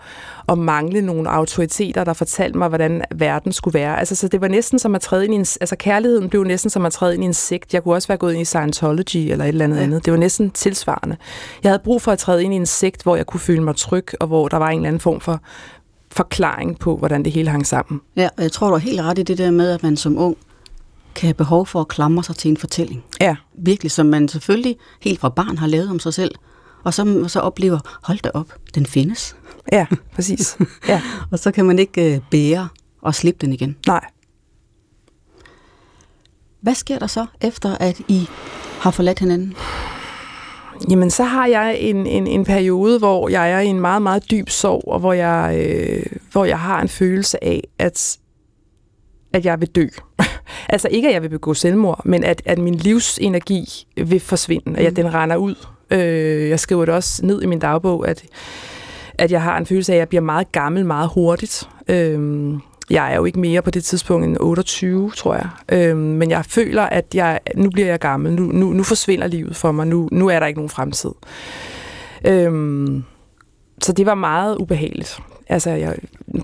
[0.48, 4.00] og mangle nogle autoriteter, der fortalte mig, hvordan verden skulle være.
[4.00, 6.70] Altså, så det var næsten som at træde ind i en, altså kærligheden blev næsten
[6.70, 7.74] som at træde ind i en sekt.
[7.74, 9.84] Jeg kunne også være gået ind i Scientology eller et eller andet ja.
[9.84, 10.06] andet.
[10.06, 11.18] Det var næsten tilsvarende.
[11.64, 13.76] Jeg havde brug for at træde ind i en sekt, hvor jeg kunne føle mig
[13.76, 15.42] tryg, og hvor der var en eller anden form for
[16.12, 18.02] forklaring på, hvordan det hele hang sammen.
[18.16, 20.18] Ja, og jeg tror, du er helt ret i det der med, at man som
[20.18, 20.38] ung
[21.18, 23.04] kan have behov for at klamre sig til en fortælling.
[23.22, 23.36] Ja.
[23.58, 26.36] Virkelig, som man selvfølgelig helt fra barn har lavet om sig selv,
[26.84, 29.36] og så, så oplever, hold da op, den findes.
[29.72, 30.58] Ja, præcis.
[30.88, 31.02] Ja.
[31.32, 32.68] og så kan man ikke uh, bære
[33.02, 33.78] og slippe den igen.
[33.88, 34.06] Nej.
[36.62, 38.28] Hvad sker der så, efter at I
[38.80, 39.56] har forladt hinanden?
[40.90, 44.32] Jamen, så har jeg en, en, en periode, hvor jeg er i en meget, meget
[44.32, 48.18] dyb sorg, og hvor jeg, øh, hvor jeg har en følelse af, at,
[49.34, 49.88] at jeg vil dø.
[50.70, 54.76] Altså ikke, at jeg vil begå selvmord, men at, at min livsenergi vil forsvinde, mm.
[54.76, 55.56] at jeg, den render ud.
[55.92, 58.24] Øh, jeg skriver det også ned i min dagbog, at,
[59.18, 61.70] at jeg har en følelse af, at jeg bliver meget gammel meget hurtigt.
[61.88, 62.54] Øh,
[62.90, 65.50] jeg er jo ikke mere på det tidspunkt end 28, tror jeg.
[65.72, 68.34] Øh, men jeg føler, at jeg, nu bliver jeg gammel.
[68.34, 69.88] Nu, nu, nu forsvinder livet for mig.
[69.88, 71.12] Nu, nu er der ikke nogen fremtid.
[72.26, 72.52] Øh,
[73.82, 75.20] så det var meget ubehageligt.
[75.50, 75.96] Altså, jeg,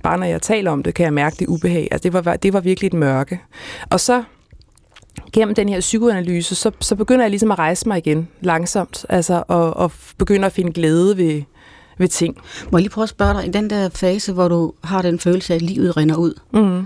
[0.04, 1.88] bare når jeg taler om det, kan jeg mærke det ubehag.
[1.92, 3.42] Altså, det var, det var virkelig et mørke.
[3.89, 4.24] Og så
[5.34, 9.44] gennem den her psykoanalyse, så, så begynder jeg ligesom at rejse mig igen langsomt, altså,
[9.48, 11.42] og, og begynder at finde glæde ved,
[11.98, 12.38] ved ting.
[12.72, 15.20] Må jeg lige prøve at spørge dig, i den der fase, hvor du har den
[15.20, 16.86] følelse af, at livet rinder ud, Mm.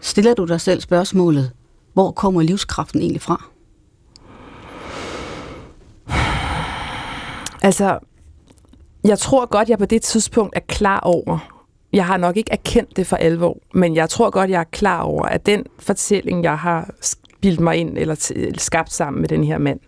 [0.00, 1.50] stiller du dig selv spørgsmålet,
[1.94, 3.44] hvor kommer livskraften egentlig fra?
[7.62, 7.98] Altså,
[9.04, 11.38] jeg tror godt, jeg på det tidspunkt er klar over,
[11.92, 15.00] jeg har nok ikke erkendt det for alvor, men jeg tror godt, jeg er klar
[15.00, 16.90] over, at den fortælling, jeg har
[17.40, 19.80] bildt mig ind, eller skabt sammen med den her mand,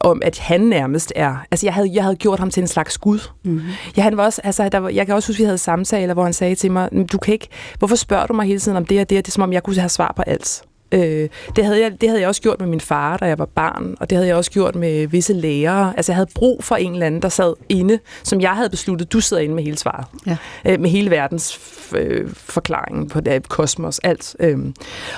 [0.00, 1.36] om at han nærmest er...
[1.50, 3.18] Altså, jeg havde, jeg havde gjort ham til en slags gud.
[3.44, 3.62] Mm-hmm.
[3.96, 6.24] Ja, han var også, altså, der var, jeg kan også huske, vi havde samtaler, hvor
[6.24, 8.84] han sagde til mig, "Men du kan ikke, hvorfor spørger du mig hele tiden om
[8.86, 10.62] det og det, og det er som om, jeg kunne have svar på alt.
[10.92, 13.46] Øh, det, havde jeg, det havde jeg også gjort med min far, da jeg var
[13.46, 15.92] barn, og det havde jeg også gjort med visse lærere.
[15.96, 19.12] Altså, jeg havde brug for en eller anden, der sad inde, som jeg havde besluttet,
[19.12, 20.06] du sidder inde med hele svaret.
[20.26, 20.36] Ja.
[20.64, 21.60] Øh, med hele verdens
[21.96, 24.36] øh, forklaring på det, kosmos, alt.
[24.40, 24.58] Øh.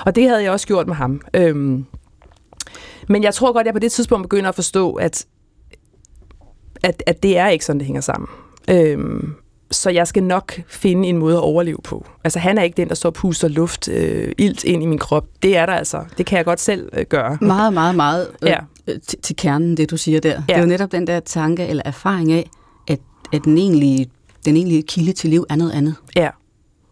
[0.05, 1.21] Og det havde jeg også gjort med ham.
[1.33, 1.55] Øh.
[3.07, 5.25] Men jeg tror godt, at jeg på det tidspunkt begynder at forstå, at,
[6.83, 8.27] at, at det er ikke sådan, det hænger sammen.
[8.69, 9.35] Øhm,
[9.71, 12.05] så jeg skal nok finde en måde at overleve på.
[12.23, 15.25] Altså han er ikke den, der og puster luft, øh, ilt ind i min krop.
[15.43, 16.05] Det er der altså.
[16.17, 17.37] Det kan jeg godt selv øh, gøre.
[17.41, 18.57] Meget, meget, meget øh, Ja.
[18.87, 20.29] øh, til, til kernen, det du siger der.
[20.29, 20.35] Ja.
[20.47, 22.49] Det er jo netop den der tanke eller erfaring af,
[22.87, 22.99] at,
[23.33, 24.09] at den, egentlige,
[24.45, 25.95] den egentlige kilde til liv er noget andet.
[26.15, 26.29] Ja.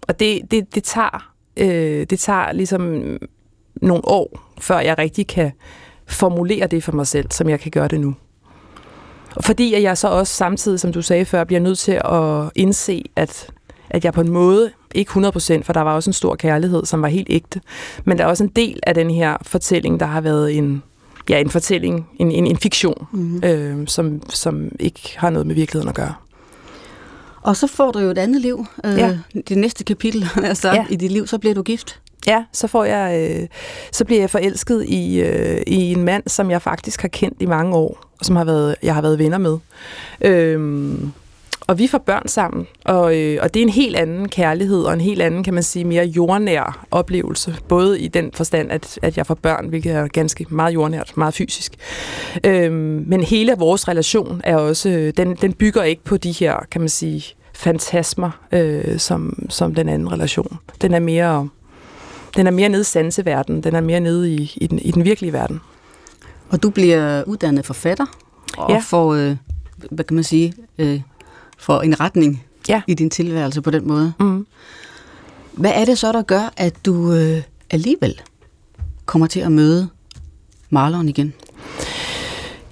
[0.08, 2.82] Og det, det, det, tager, øh, det tager ligesom
[3.82, 5.52] nogle år, før jeg rigtig kan
[6.08, 8.16] formulere det for mig selv, som jeg kan gøre det nu.
[9.42, 13.04] Fordi at jeg så også samtidig, som du sagde før, bliver nødt til at indse,
[13.16, 13.48] at,
[13.90, 17.02] at jeg på en måde, ikke 100%, for der var også en stor kærlighed, som
[17.02, 17.62] var helt ægte,
[18.06, 20.84] men der er også en del af den her fortælling, der har været en,
[21.30, 23.44] ja, en fortælling, en, en, en fiktion, Mm-hmm.
[23.44, 26.14] øh, som, som ikke har noget med virkeligheden at gøre.
[27.42, 28.66] Og så får du jo et andet liv.
[28.86, 29.18] Øh, Ja.
[29.48, 30.72] Det næste kapitel altså.
[30.72, 30.86] Ja.
[30.90, 32.00] i dit liv, så bliver du gift.
[32.28, 33.48] Ja, så får jeg, øh,
[33.92, 37.46] så bliver jeg forelsket i, øh, i en mand, som jeg faktisk har kendt i
[37.46, 39.58] mange år, og som har været, jeg har været venner med.
[40.22, 41.12] Øhm,
[41.68, 44.94] og vi får børn sammen, og, øh, og det er en helt anden kærlighed, og
[44.94, 47.56] en helt anden, kan man sige, mere jordnær oplevelse.
[47.68, 51.34] Både i den forstand, at, at jeg får børn, hvilket er ganske meget jordnært, meget
[51.34, 51.74] fysisk.
[52.44, 56.56] Øhm, men hele vores relation er også, øh, den, den bygger ikke på de her,
[56.72, 60.58] kan man sige, fantasmer, øh, som, som den anden relation.
[60.82, 61.50] Den er mere
[62.38, 65.04] den er mere nede i sanseverdenen, den er mere nede i, i, den, i den
[65.06, 65.60] virkelige verden.
[66.50, 68.06] Og du bliver uddannet forfatter,
[68.58, 68.80] og Ja.
[68.80, 69.36] får, øh,
[69.92, 71.02] hvad kan man sige, øh,
[71.58, 72.82] får en retning Ja.
[72.88, 74.14] i din tilværelse på den måde.
[74.20, 74.48] Mm.
[75.54, 78.22] Hvad er det så, der gør, at du øh, alligevel
[79.06, 79.90] kommer til at møde
[80.70, 81.34] maleren igen?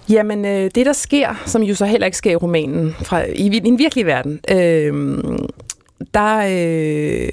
[0.10, 3.46] Jamen, øh, det der sker, som jo så heller ikke sker i romanen, fra, i,
[3.56, 5.18] i den virkelige verden, øh,
[6.14, 6.38] der...
[6.50, 7.30] Øh,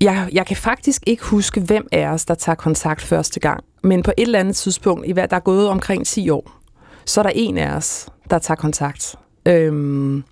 [0.00, 3.64] jeg, jeg kan faktisk ikke huske, hvem af os, der tager kontakt første gang.
[3.82, 6.60] Men på et eller andet tidspunkt, i hvad der er gået omkring 10 år,
[7.04, 9.16] så er der en af os, der tager kontakt.
[9.46, 10.24] Øhm,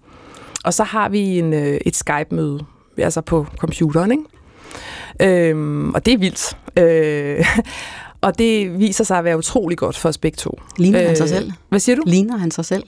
[0.65, 2.65] og så har vi en, øh, et Skype-møde,
[2.99, 4.25] altså på computeren, ikke?
[5.51, 6.57] Øhm, og det er vildt.
[6.77, 7.47] Øh,
[8.27, 10.61] og det viser sig at være utrolig godt for os begge to.
[10.79, 11.53] Ligner øh, han sig Øh, selv?
[11.69, 12.03] Hvad siger du?
[12.07, 12.83] Ligner han sig selv?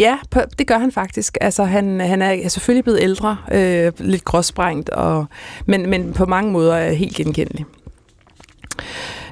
[0.00, 1.38] Ja, på, det gør han faktisk.
[1.40, 5.26] Altså, han, han er selvfølgelig blevet ældre, øh, lidt gråsprængt, og,
[5.66, 7.66] men, men på mange måder er helt genkendelig.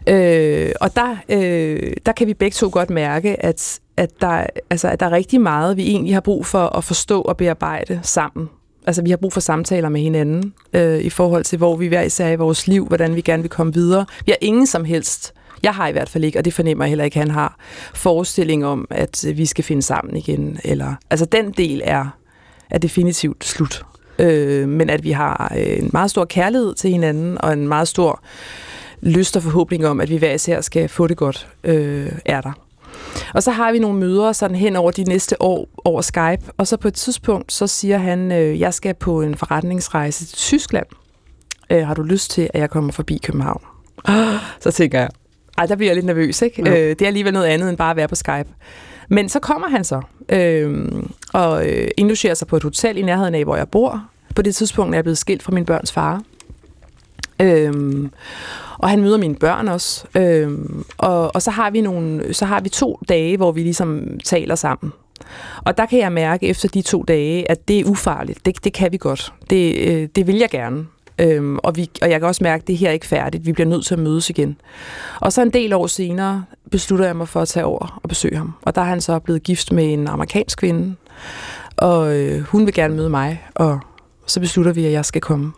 [0.07, 4.89] Øh, og der, øh, der kan vi begge to godt mærke, at, at, der, altså,
[4.89, 8.49] at der er rigtig meget, vi egentlig har brug for at forstå og bearbejde sammen.
[8.87, 12.03] Altså, vi har brug for samtaler med hinanden øh, i forhold til, hvor vi hver
[12.03, 14.07] især i vores liv, hvordan vi gerne vil komme videre.
[14.27, 16.89] Vi har ingen som helst jeg har i hvert fald ikke, og det fornemmer jeg
[16.89, 17.57] heller ikke, han har,
[17.95, 20.59] forestilling om, at øh, vi skal finde sammen igen.
[20.65, 22.17] Eller, altså den del er,
[22.71, 23.85] er definitivt slut.
[24.19, 27.89] Øh, men at vi har øh, en meget stor kærlighed til hinanden, og en meget
[27.89, 28.23] stor
[29.01, 32.53] lyst og forhåbning om, at vi hver især skal få det godt, øh, er der.
[33.35, 36.67] Og så har vi nogle møder sådan hen over de næste år over Skype, og
[36.67, 40.87] så på et tidspunkt, så siger han, øh, jeg skal på en forretningsrejse til Tyskland.
[41.71, 43.63] Øh, har du lyst til, at jeg kommer forbi København?
[44.61, 45.09] Så tænker jeg,
[45.59, 46.69] ej, der bliver jeg lidt nervøs, ikke?
[46.69, 46.73] Jo.
[46.73, 48.49] Øh, det er alligevel noget andet end bare at være på Skype.
[49.09, 50.87] Men så kommer han så, øh,
[51.33, 54.05] og øh, indlogerer sig på et hotel i nærheden af, hvor jeg bor.
[54.35, 56.23] På det tidspunkt er jeg blevet skilt fra min børns far.
[57.41, 58.11] Øhm,
[58.79, 60.05] og han møder mine børn også.
[60.17, 64.19] Øhm, og, og så har vi nogle, så har vi to dage, hvor vi ligesom
[64.25, 64.93] taler sammen.
[65.65, 68.47] Og der kan jeg mærke efter de to dage, at det er ufarligt.
[68.47, 69.33] Det, det kan vi godt.
[69.51, 70.87] Det, øh, det vil jeg gerne.
[71.21, 73.47] Øhm, og, vi, og jeg kan også mærke, at det her er ikke færdigt.
[73.47, 74.57] Vi bliver nødt til at mødes igen.
[75.21, 78.37] Og så en del år senere beslutter jeg mig for at tage over og besøge
[78.37, 78.53] ham.
[78.63, 80.95] Og der er han så blevet gift med en amerikansk kvinde.
[81.77, 83.81] Og øh, hun vil gerne møde mig, og
[84.27, 85.53] så beslutter vi, at jeg skal komme.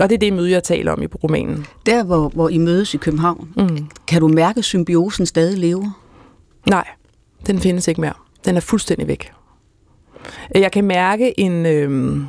[0.00, 1.66] Og det er det møde, jeg taler om i romanen.
[1.86, 3.86] Der, hvor, hvor I mødes i København, Mm.
[4.06, 6.00] kan du mærke, at symbiosen stadig lever?
[6.70, 6.88] Nej,
[7.46, 8.12] den findes ikke mere.
[8.44, 9.32] Den er fuldstændig væk.
[10.54, 11.66] Jeg kan mærke en...
[11.66, 12.20] Øh,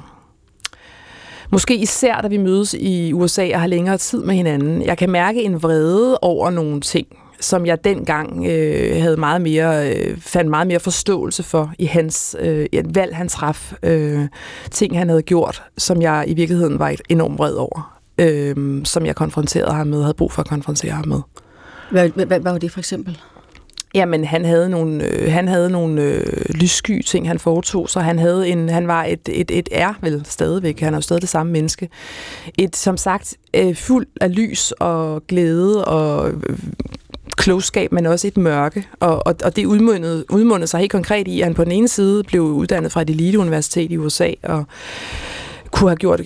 [1.54, 5.10] måske især, da vi mødes i USA og har længere tid med hinanden, jeg kan
[5.10, 7.08] mærke en vrede over nogle ting,
[7.40, 12.36] som jeg dengang øh, havde meget mere, øh, fandt meget mere forståelse for i hans
[12.40, 14.28] øh, et valg, han traf, øh,
[14.72, 19.06] ting, han havde gjort, som jeg i virkeligheden var et enormt vred over, øh, som
[19.06, 21.22] jeg konfronterede ham med, havde brug for at konfrontere ham med.
[21.92, 23.18] Hvad, hvad, hvad var det for eksempel?
[23.94, 28.20] Jamen, han havde nogle, øh, han havde nogle øh, lyssky ting, han foretog, så han,
[28.20, 31.30] havde en, han var et, et, et er vel stadigvæk, han er jo stadig det
[31.30, 31.90] samme menneske.
[32.58, 36.58] Et, som sagt, øh, fuld af lys og glæde og øh,
[37.38, 38.88] klogskab, men også et mørke.
[39.00, 41.88] Og, og, og det udmundede, udmundede sig helt konkret i, at han på den ene
[41.88, 44.66] side blev uddannet fra et eliteuniversitet i USA, og
[45.72, 46.22] kunne have gjort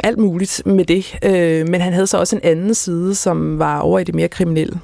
[0.00, 1.18] alt muligt med det.
[1.24, 4.28] Øh, men han havde så også en anden side, som var over i det mere
[4.28, 4.80] kriminelle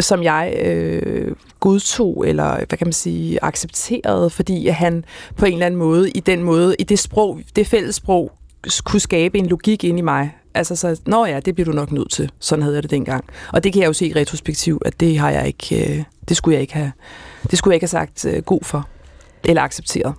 [0.00, 5.04] som jeg øh, godtog, eller hvad kan man sige, accepterede, fordi han
[5.36, 8.32] på en eller anden måde, i den måde, i det sprog, det fælles sprog,
[8.84, 10.36] kunne skabe en logik ind i mig.
[10.54, 12.30] Altså så, nå ja, det bliver du nok nødt til.
[12.40, 13.24] Sådan havde jeg det dengang.
[13.52, 16.36] Og det kan jeg jo se i retrospektiv, at det har jeg ikke, øh, det
[16.36, 16.92] skulle jeg ikke have,
[17.50, 18.88] det skulle jeg ikke have sagt øh, god for,
[19.44, 20.14] eller accepteret.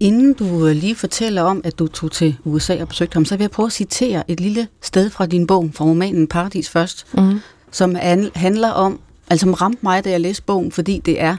[0.00, 3.36] Inden du øh, lige fortæller om, at du tog til USA og besøgte ham, så
[3.36, 7.06] vil jeg prøve at citere et lille sted fra din bog, fra romanen Paradis først,
[7.16, 7.40] Mm
[7.74, 11.36] som an- handler om, altså som ramte mig, da jeg læste bogen, fordi det er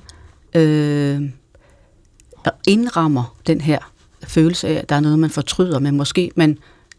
[0.54, 1.22] øh,
[2.68, 3.80] indrammer den her
[4.24, 6.58] følelse af, at der er noget, man fortryder, men måske man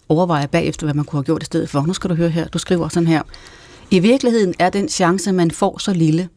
[0.08, 1.86] overvejer bagefter, hvad man kunne have gjort i stedet for.
[1.86, 3.22] Nu skal du høre her, du skriver sådan her.
[3.90, 6.28] I virkeligheden er den chance, man får så lille.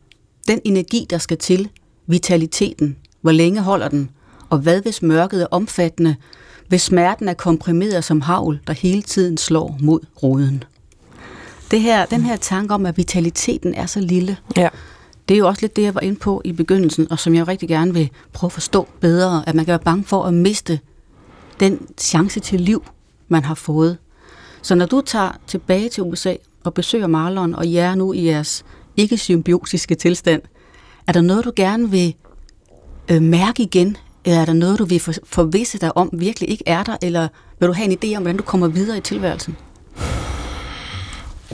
[0.48, 1.70] Den energi, der skal til,
[2.08, 4.10] vitaliteten, hvor længe holder den,
[4.50, 6.16] og hvad hvis mørket er omfattende,
[6.68, 10.64] hvis smerten er komprimeret som havl, der hele tiden slår mod roden.
[11.72, 14.70] Det her, den her tanke om, at vitaliteten er så lille, Ja.
[15.30, 17.48] det er jo også lidt det, jeg var inde på i begyndelsen, og som jeg
[17.48, 20.80] rigtig gerne vil prøve at forstå bedre, at man kan være bange for at miste
[21.60, 22.84] den chance til liv,
[23.28, 23.98] man har fået.
[24.62, 28.26] Så når du tager tilbage til USA og besøger Marlon, og I er nu i
[28.26, 28.66] jeres
[28.98, 30.42] ikke-symbiotiske tilstand,
[31.08, 32.16] er der noget, du gerne vil
[33.12, 36.64] øh, mærke igen, eller er der noget, du vil for, forvisse dig om virkelig ikke
[36.68, 37.28] er der, eller
[37.60, 39.58] vil du have en idé om, hvordan du kommer videre i tilværelsen?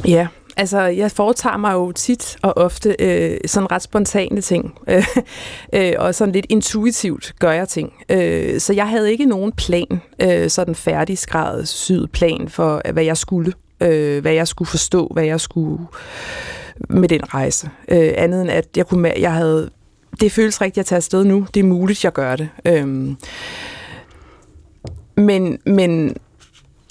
[0.08, 4.78] Ja, altså jeg foretager mig jo tit og ofte øh, sådan ret spontane ting,
[5.76, 7.94] øh, og sådan lidt intuitivt gør jeg ting.
[8.10, 13.18] Øh, så jeg havde ikke nogen plan, øh, sådan færdigskrevet syd plan for, hvad jeg
[13.18, 15.86] skulle, øh, hvad jeg skulle forstå, hvad jeg skulle
[16.90, 17.70] med den rejse.
[17.88, 19.70] Øh, andet end at jeg kunne, jeg havde,
[20.22, 22.50] det føles rigtigt at tage afsted nu, det er muligt, jeg gør det.
[22.66, 23.16] Øh,
[25.18, 26.16] men, men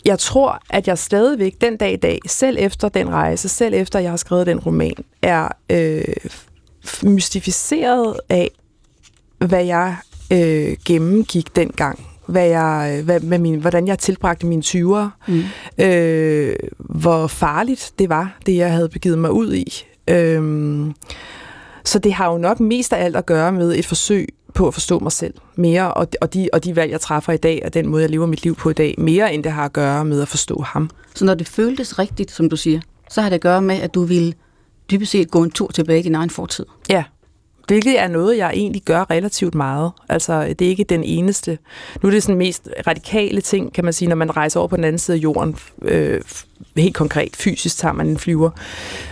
[0.05, 3.99] jeg tror, at jeg stadigvæk den dag i dag, selv efter den rejse, selv efter
[3.99, 6.03] jeg har skrevet den roman, er øh,
[7.03, 8.51] mystificeret af,
[9.39, 9.97] hvad jeg
[10.33, 12.07] øh, gennemgik dengang.
[12.27, 15.09] Hvad jeg, hvad, hvad min, hvordan jeg tilbragte mine 20'ere.
[15.29, 15.43] Mm.
[15.85, 19.85] Øh, hvor farligt det var, det jeg havde begivet mig ud i.
[20.09, 20.43] Øh,
[21.85, 24.75] så det har jo nok mest af alt at gøre med et forsøg på at
[24.75, 27.75] forstå mig selv mere, og, og, de, og de valg, jeg træffer i dag, og
[27.75, 30.05] den måde, jeg lever mit liv på i dag, mere end det har at gøre
[30.05, 30.91] med at forstå ham.
[31.15, 33.95] Så når det føltes rigtigt, som du siger, så har det at gøre med, at
[33.95, 34.35] du ville
[34.91, 36.67] dybest set gå en tur tilbage i din egen fortid.
[36.91, 37.05] Ja,
[37.67, 39.93] hvilket er noget, jeg egentlig gør relativt meget.
[40.09, 41.59] Altså, det er ikke den eneste.
[42.03, 44.77] Nu er det sådan mest radikale ting, kan man sige, når man rejser over på
[44.77, 45.57] den anden side af jorden.
[45.83, 46.21] Øh,
[46.77, 48.51] helt konkret, fysisk tager man en flyver.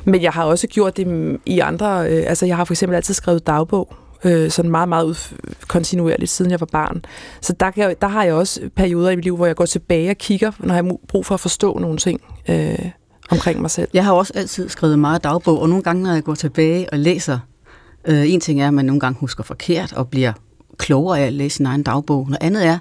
[0.04, 2.10] Men jeg har også gjort det i andre...
[2.10, 3.94] Øh, altså, jeg har for eksempel altid skrevet dagbog.
[4.24, 5.34] Øh, sådan meget, meget ud,
[5.68, 7.04] kontinuerligt, siden jeg var barn.
[7.40, 9.66] Så der, kan jeg, der har jeg også perioder i mit liv, hvor jeg går
[9.66, 12.78] tilbage og kigger, når jeg har brug for at forstå nogle ting øh,
[13.30, 13.88] omkring mig selv.
[13.94, 16.98] Jeg har også altid skrevet meget dagbog, og nogle gange, når jeg går tilbage og
[16.98, 17.38] læser,
[18.04, 20.32] øh, en ting er, at man nogle gange husker forkert og bliver
[20.78, 22.26] klogere af at læse sin egen dagbog.
[22.26, 22.78] Noget andet er,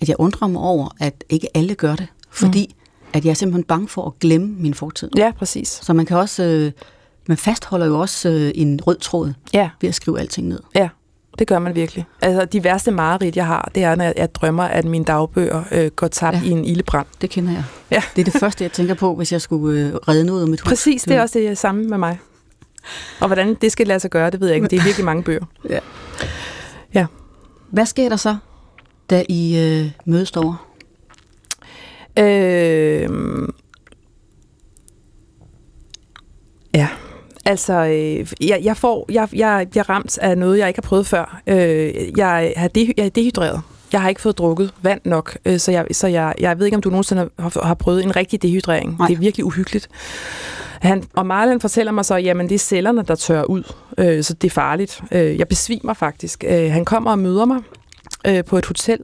[0.00, 3.08] at jeg undrer mig over, at ikke alle gør det, fordi mm.
[3.12, 5.10] at jeg er simpelthen bange for at glemme min fortid.
[5.16, 5.68] Ja, præcis.
[5.68, 6.72] Så man kan også, øh,
[7.28, 9.70] man fastholder jo også øh, en rød tråd Ja.
[9.80, 10.60] ved at skrive alting ned.
[10.74, 10.88] Ja,
[11.38, 12.04] det gør man virkelig.
[12.22, 15.90] Altså, de værste mareridt, jeg har, det er, når jeg, drømmer, at mine dagbøger øh,
[15.96, 16.42] går tabt ja.
[16.42, 17.06] i en ildebrand.
[17.20, 17.64] Det kender jeg.
[17.90, 18.02] Ja.
[18.16, 20.60] Det er det første, jeg tænker på, hvis jeg skulle øh, redde noget af mit
[20.60, 20.68] hus.
[20.68, 22.18] Præcis, det er også det samme med mig.
[23.20, 24.68] Og hvordan det skal lade sig gøre, det ved jeg ikke.
[24.68, 25.44] Det er virkelig mange bøger.
[25.70, 25.78] Ja.
[26.94, 27.06] Ja.
[27.70, 28.36] Hvad sker der så,
[29.10, 30.56] da I øh, mødes derovre?
[32.18, 33.08] Øh,
[36.74, 36.88] ja,
[37.46, 41.06] Altså, øh, jeg, jeg, får, jeg, jeg bliver ramt af noget, jeg ikke har prøvet
[41.06, 41.40] før.
[41.46, 43.60] Øh, jeg, har de, jeg er dehydreret.
[43.92, 46.76] Jeg har ikke fået drukket vand nok, øh, så, jeg, så jeg, jeg ved ikke,
[46.76, 48.96] om du nogensinde har, har prøvet en rigtig dehydrering.
[48.98, 49.08] Nej.
[49.08, 49.88] Det er virkelig uhyggeligt.
[50.80, 53.62] Han, og Marlon fortæller mig så, jamen det er cellerne, der tørrer ud,
[53.98, 55.00] øh, så det er farligt.
[55.12, 56.44] Øh, jeg besvimer faktisk.
[56.48, 57.60] Øh, han kommer og møder mig
[58.26, 58.98] øh, på et hotel,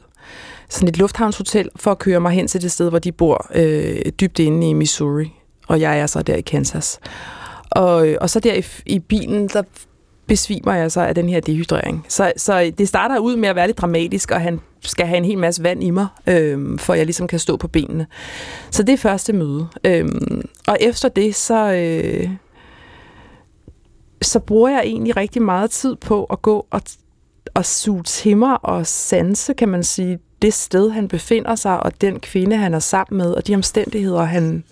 [0.69, 4.13] sådan et lufthavnshotel, for at køre mig hen til det sted, hvor de bor øh,
[4.21, 5.33] dybt inde i Missouri.
[5.69, 7.01] Og jeg er så der i Kansas.
[7.71, 9.63] Og, og så der i, i bilen, der
[10.27, 12.07] besvimer jeg så af den her dehydrering.
[12.09, 15.25] Så, så det starter ud med at være lidt dramatisk, og han skal have en
[15.25, 18.07] hel masse vand i mig, øhm, for jeg ligesom kan stå på benene.
[18.71, 19.67] Så det er første møde.
[19.85, 22.31] Øhm, og efter det, så, øh,
[24.23, 26.83] så bruger jeg egentlig rigtig meget tid på at gå og,
[27.55, 32.01] og suge til mig og sanse, kan man sige, det sted, han befinder sig, og
[32.01, 34.65] den kvinde, han er sammen med, og de omstændigheder, han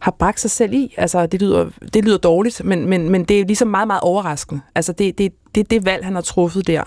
[0.00, 0.94] har bragt sig selv i.
[0.96, 4.60] Altså, det lyder, det lyder dårligt, men, men, men det er ligesom meget, meget overraskende.
[4.74, 6.82] Altså, det, det, det, det valg, han har truffet der,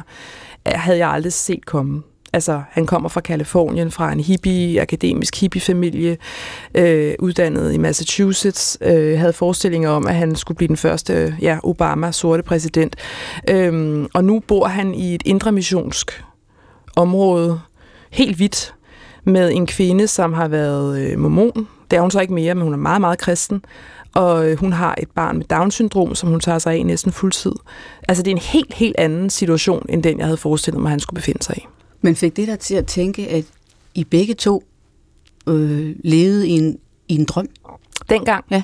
[0.68, 2.04] øh, havde jeg aldrig set komme.
[2.34, 6.18] Altså, han kommer fra Kalifornien, fra en hippie, akademisk hippie-familie,
[6.76, 11.58] øh, uddannet i Massachusetts, øh, havde forestillinger om, at han skulle blive den første ja,
[11.64, 12.96] Obama-sorte præsident.
[13.50, 16.24] Øh, og nu bor han i et indre missionsk
[16.96, 17.60] område,
[18.10, 18.74] helt hvidt,
[19.24, 21.68] med en kvinde, som har været øh, mormon.
[21.92, 23.66] Det er hun så ikke mere, men hun er meget, meget kristen.
[24.14, 27.52] Og øh, hun har et barn med Down-syndrom, som hun tager sig af næsten fuldtid.
[28.08, 31.00] Altså, det er en helt, helt anden situation, end den, jeg havde forestillet mig, han
[31.00, 31.62] skulle befinde sig i.
[32.02, 33.46] Men fik det dig til at tænke, at
[33.96, 34.64] I begge to
[35.48, 37.48] øh, levede i en, i en drøm?
[38.10, 38.46] Dengang?
[38.52, 38.64] Ja.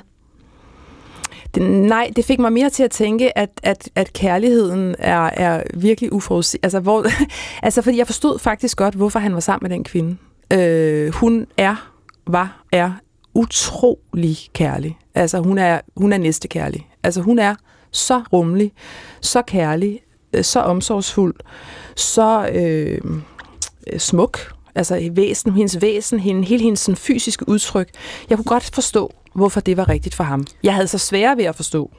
[1.62, 6.14] Nej, det fik mig mere til at tænke, at, at, at kærligheden er, er virkelig
[6.14, 6.66] uforudsigelig.
[6.66, 7.06] Altså, hvor,
[7.66, 10.18] altså, fordi jeg forstod faktisk godt, hvorfor han var sammen med den kvinde.
[10.54, 11.92] Øh, hun er,
[12.28, 12.92] var, er
[13.34, 14.98] utrolig kærlig.
[15.16, 16.88] Altså, hun er, hun er næste kærlig.
[17.04, 17.56] Altså, hun er
[17.92, 18.72] så rummelig,
[19.22, 20.02] så kærlig,
[20.34, 21.36] øh, så omsorgsfuld,
[21.96, 23.02] så øh,
[23.98, 24.52] smuk.
[24.76, 27.90] Altså, væsen, hendes væsen, hende, hele hendes sådan, fysiske udtryk.
[28.30, 30.46] Jeg kunne godt forstå, hvorfor det var rigtigt for ham.
[30.64, 31.92] Jeg havde så svære ved at forstå,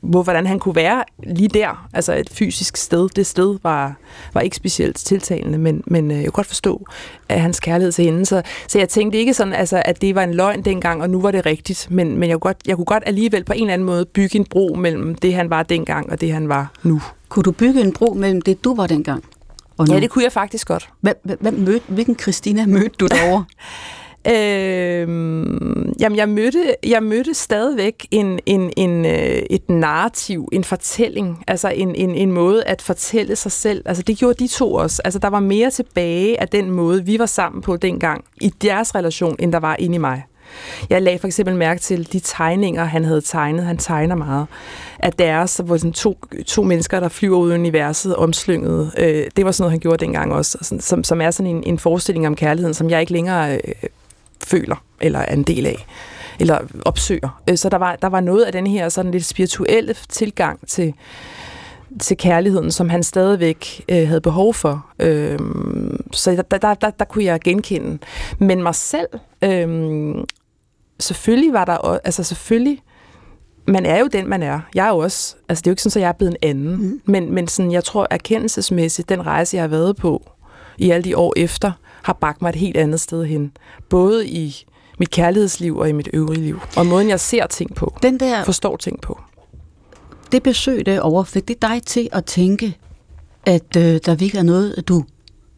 [0.00, 3.08] hvor, hvordan han kunne være lige der, altså et fysisk sted.
[3.08, 3.94] Det sted var,
[4.34, 6.84] var ikke specielt tiltalende, men, men øh, jeg kunne godt forstå
[7.28, 8.26] at hans kærlighed til hende.
[8.26, 11.20] Så, så jeg tænkte ikke sådan, altså, at det var en løgn dengang, og nu
[11.20, 13.74] var det rigtigt, men, men jeg, kunne godt, jeg kunne godt alligevel på en eller
[13.74, 17.02] anden måde bygge en bro mellem det, han var dengang, og det, han var nu.
[17.28, 19.24] Kunne du bygge en bro mellem det, du var dengang?
[19.76, 19.94] Og nu?
[19.94, 20.88] Ja, det kunne jeg faktisk godt.
[21.00, 23.44] Hvem, hvem mødte, hvilken Christina mødte du derovre?
[24.28, 25.08] Øh,
[26.00, 31.68] jamen, jeg mødte, jeg mødte stadigvæk en, en, en, øh, et narrativ, en fortælling, altså
[31.68, 33.82] en, en, en måde at fortælle sig selv.
[33.86, 35.02] Altså, det gjorde de to også.
[35.04, 38.94] Altså, der var mere tilbage af den måde, vi var sammen på dengang, i deres
[38.94, 40.24] relation, end der var inde i mig.
[40.90, 43.64] Jeg lagde for eksempel mærke til de tegninger, han havde tegnet.
[43.64, 44.46] Han tegner meget.
[44.98, 48.92] At deres, hvor sådan to, to mennesker, der flyver ud i universet, omslynget.
[48.98, 50.78] Øh, det var sådan noget, han gjorde dengang også.
[50.80, 53.88] Som, som er sådan en, en forestilling om kærligheden, som jeg ikke længere øh,
[54.44, 55.86] føler eller er en del af
[56.40, 57.42] eller opsøger.
[57.50, 60.94] Øh, så der var, der var noget af den her sådan lidt spirituelle tilgang til,
[62.00, 64.86] til kærligheden, som han stadigvæk øh, havde behov for.
[64.98, 65.38] Øh,
[66.12, 67.98] så der, der, der, der kunne jeg genkende.
[68.38, 69.08] Men mig selv,
[69.42, 70.14] øh,
[71.00, 72.82] selvfølgelig var der, altså selvfølgelig,
[73.66, 74.60] man er jo den, man er.
[74.74, 76.48] Jeg er jo også, altså det er jo ikke sådan, at jeg er blevet en
[76.48, 77.00] anden, mm.
[77.04, 80.30] men, men sådan, jeg tror erkendelsesmæssigt, den rejse, jeg har været på
[80.78, 81.72] i alle de år efter,
[82.08, 83.52] har bragt mig et helt andet sted hen.
[83.88, 84.66] Både i
[84.98, 86.60] mit kærlighedsliv og i mit øvrige liv.
[86.76, 87.94] Og måden, jeg ser ting på.
[88.02, 89.20] Den der, forstår ting på.
[90.32, 92.78] Det besøg derovre, fik det dig til at tænke,
[93.46, 95.04] at øh, der virkelig er noget, du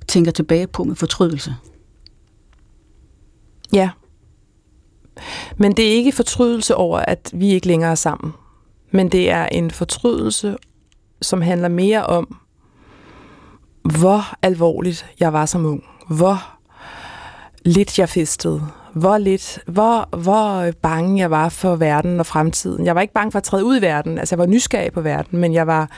[0.08, 1.54] tænker tilbage på med fortrydelse?
[3.72, 3.90] Ja.
[5.56, 8.32] Men det er ikke fortrydelse over, at vi ikke længere er sammen.
[8.90, 10.56] Men det er en fortrydelse,
[11.22, 12.36] som handler mere om,
[14.00, 16.56] hvor alvorligt jeg var som ung hvor
[17.64, 18.62] lidt jeg festede,
[18.94, 22.86] hvor lidt, hvor, hvor bange jeg var for verden og fremtiden.
[22.86, 25.00] Jeg var ikke bange for at træde ud i verden, altså jeg var nysgerrig på
[25.00, 25.90] verden, men jeg var,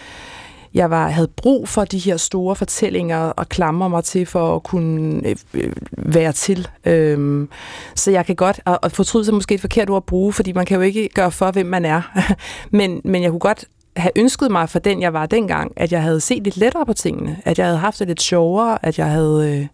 [0.74, 4.62] jeg var, havde brug for de her store fortællinger og klamre mig til for at
[4.62, 5.22] kunne
[5.54, 6.68] øh, være til.
[6.84, 7.48] Øhm,
[7.94, 10.52] så jeg kan godt, og, og fortryde sig måske et forkert ord at bruge, fordi
[10.52, 12.02] man kan jo ikke gøre for, hvem man er.
[12.70, 13.64] men, men jeg kunne godt
[13.96, 16.92] have ønsket mig for den, jeg var dengang, at jeg havde set lidt lettere på
[16.92, 19.66] tingene, at jeg havde haft det lidt sjovere, at jeg havde øh,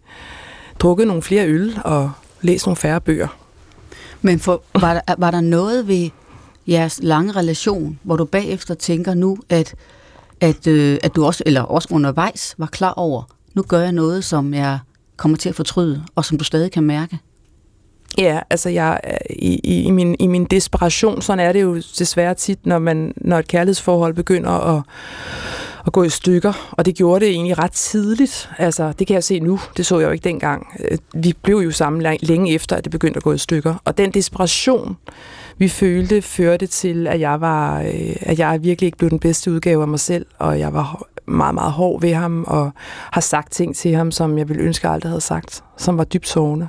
[0.78, 2.10] drukket nogle flere øl og
[2.40, 3.28] læst nogle færre bøger.
[4.22, 6.10] Men for, var, der, var der noget ved
[6.68, 9.74] jeres lange relation, hvor du bagefter tænker nu, at,
[10.40, 13.22] at, øh, at du også, eller også undervejs var klar over,
[13.54, 14.78] nu gør jeg noget, som jeg
[15.16, 17.18] kommer til at fortryde, og som du stadig kan mærke?
[18.18, 19.00] Ja, altså jeg,
[19.30, 23.12] i, i, i, min, i min desperation, sådan er det jo desværre tit, når, man,
[23.16, 24.82] når et kærlighedsforhold begynder at,
[25.86, 28.50] at gå i stykker, og det gjorde det egentlig ret tidligt.
[28.58, 30.66] Altså, det kan jeg se nu, det så jeg jo ikke dengang.
[30.90, 33.74] Øh, vi blev jo sammen længe efter, at det begyndte at gå i stykker.
[33.84, 34.96] Og den desperation,
[35.58, 39.52] vi følte, førte til, at jeg, var, øh, at jeg virkelig ikke blev den bedste
[39.52, 42.70] udgave af mig selv, og jeg var meget, meget hård ved ham, og
[43.10, 46.04] har sagt ting til ham, som jeg ville ønske, jeg aldrig havde sagt, som var
[46.04, 46.68] dybt sårende.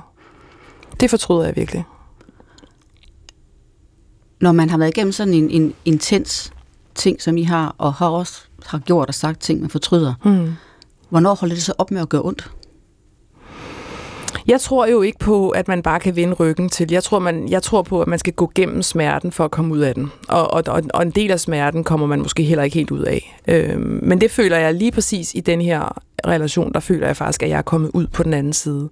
[1.00, 1.84] Det fortryder jeg virkelig.
[4.40, 6.52] Når man har været igennem sådan en, en intens
[6.94, 10.52] ting, som I har, og har også har gjort og sagt ting, man fortryder, mm.
[11.08, 12.50] hvornår holder det så op med at gøre ondt?
[14.46, 16.86] Jeg tror jo ikke på, at man bare kan vende ryggen til.
[16.90, 19.74] Jeg tror, man, jeg tror på, at man skal gå gennem smerten for at komme
[19.74, 20.12] ud af den.
[20.28, 23.40] Og, og, og en del af smerten kommer man måske heller ikke helt ud af.
[23.48, 27.42] Øhm, men det føler jeg lige præcis i den her relation, der føler jeg faktisk,
[27.42, 28.88] at jeg er kommet ud på den anden side.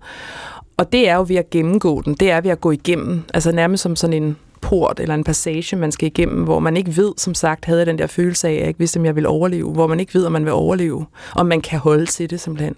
[0.79, 2.15] Og det er jo ved at gennemgå den.
[2.15, 3.23] Det er ved at gå igennem.
[3.35, 6.97] Altså nærmest som sådan en port eller en passage, man skal igennem, hvor man ikke
[6.97, 9.15] ved, som sagt, havde jeg den der følelse af, at jeg ikke vidste, om jeg
[9.15, 9.73] ville overleve.
[9.73, 11.07] Hvor man ikke ved, om man vil overleve.
[11.35, 12.75] Om man kan holde til det, simpelthen.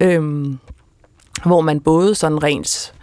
[0.00, 0.58] Øhm,
[1.46, 2.94] hvor man både sådan rent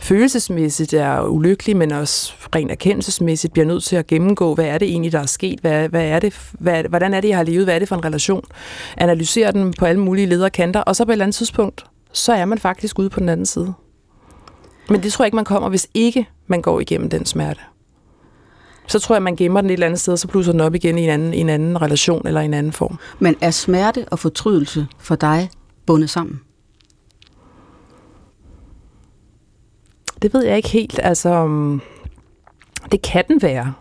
[0.00, 4.88] følelsesmæssigt er ulykkelig, men også rent erkendelsesmæssigt bliver nødt til at gennemgå, hvad er det
[4.88, 7.64] egentlig, der er sket, hvad, hvad er det, hvad, hvordan er det, jeg har levet,
[7.64, 8.44] hvad er det for en relation,
[8.96, 11.84] analysere den på alle mulige lederkanter, og så på et eller andet tidspunkt,
[12.18, 13.74] så er man faktisk ude på den anden side.
[14.88, 17.60] Men det tror jeg ikke, man kommer, hvis ikke man går igennem den smerte.
[18.86, 20.74] Så tror jeg, man gemmer den et eller andet sted, og så plusser den op
[20.74, 22.98] igen i en anden, i en anden relation eller i en anden form.
[23.18, 25.50] Men er smerte og fortrydelse for dig
[25.86, 26.40] bundet sammen?
[30.22, 31.00] Det ved jeg ikke helt.
[31.02, 31.80] Altså, mm,
[32.92, 33.74] det kan den være.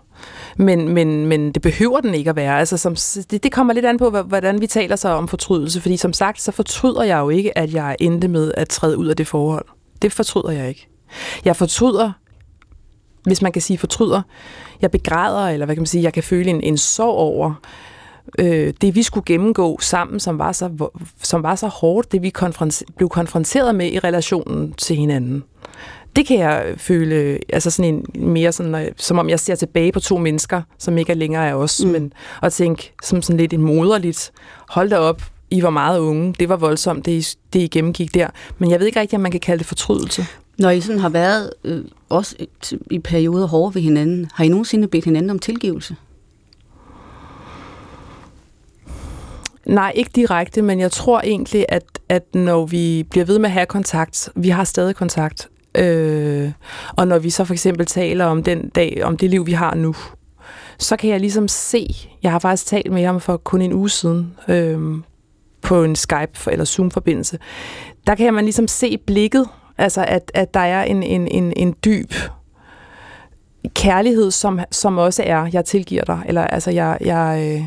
[0.58, 2.60] Men, men, men det behøver den ikke at være.
[2.60, 2.96] Altså, som,
[3.32, 5.82] det, det kommer lidt an på, hvordan vi taler så om fortrydelse.
[5.82, 9.08] Fordi som sagt, så fortryder jeg jo ikke, at jeg endte med at træde ud
[9.08, 9.66] af det forhold.
[10.02, 10.88] Det fortryder jeg ikke.
[11.46, 12.12] Jeg fortryder,
[13.24, 14.22] hvis man kan sige fortryder,
[14.82, 17.54] jeg begræder, eller hvad kan man sige, jeg kan føle en, en sorg over,
[18.40, 20.90] øh, det vi skulle gennemgå sammen, som var så,
[21.22, 25.44] som var så hårdt, det vi konfronter- blev konfronteret med i relationen til hinanden
[26.18, 30.00] det kan jeg føle, altså sådan en mere sådan, som om jeg ser tilbage på
[30.00, 31.92] to mennesker, som ikke er længere af os, mm.
[31.92, 32.14] men
[32.44, 34.32] at tænke som sådan lidt en moderligt,
[34.70, 38.14] hold da op, I var meget unge, det var voldsomt, det I, det I gennemgik
[38.14, 40.26] der, men jeg ved ikke rigtig, om man kan kalde det fortrydelse.
[40.58, 42.36] Når I sådan har været øh, også
[42.92, 45.96] i perioder hårde ved hinanden, har I nogensinde bedt hinanden om tilgivelse?
[49.66, 53.54] Nej, ikke direkte, men jeg tror egentlig, at, at når vi bliver ved med at
[53.54, 56.52] have kontakt, vi har stadig kontakt, Øh,
[56.98, 59.76] og når vi så for eksempel taler om den dag, om det liv, vi har
[59.76, 59.96] nu,
[60.78, 61.88] så kan jeg ligesom se,
[62.24, 64.98] jeg har faktisk talt med ham for kun en uge siden, øh,
[65.62, 67.40] på en Skype- eller Zoom-forbindelse,
[68.08, 71.76] der kan man ligesom se blikket, altså at, at der er en, en, en, en
[71.86, 72.14] dyb
[73.76, 77.66] kærlighed, som, som også er, jeg tilgiver dig, eller altså jeg, jeg øh,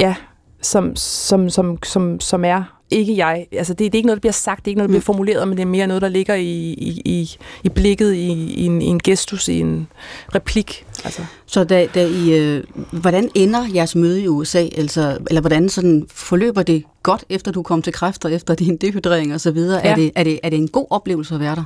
[0.00, 0.14] ja,
[0.62, 3.46] som, som, som, som, som er ikke jeg.
[3.52, 5.00] Altså, det, det er ikke noget, der bliver sagt, det er ikke noget, der bliver
[5.00, 5.04] mm.
[5.04, 8.66] formuleret, men det er mere noget, der ligger i, i, i, i blikket, i, i,
[8.66, 9.88] en, i en gestus, i en
[10.34, 10.86] replik.
[11.04, 11.22] Altså.
[11.46, 14.68] Så da, da I, øh, hvordan ender jeres møde i USA?
[14.76, 19.34] Altså, eller hvordan sådan forløber det godt, efter du kom til kræfter, efter din dehydrering
[19.34, 19.80] og så videre?
[19.84, 19.90] Ja.
[19.90, 21.64] Er, det, er, det, er det en god oplevelse at være der?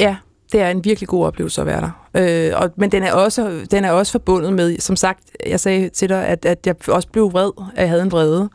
[0.00, 0.16] Ja,
[0.52, 1.90] det er en virkelig god oplevelse at være der.
[2.14, 5.88] Øh, og, men den er, også, den er også forbundet med, som sagt, jeg sagde
[5.88, 8.48] til dig, at, at jeg også blev vred, at jeg havde en vrede.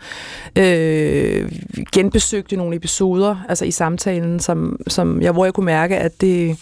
[0.57, 1.51] Øh,
[1.91, 6.57] genbesøgte nogle episoder, altså i samtalen, som, som jeg, hvor jeg kunne mærke, at det,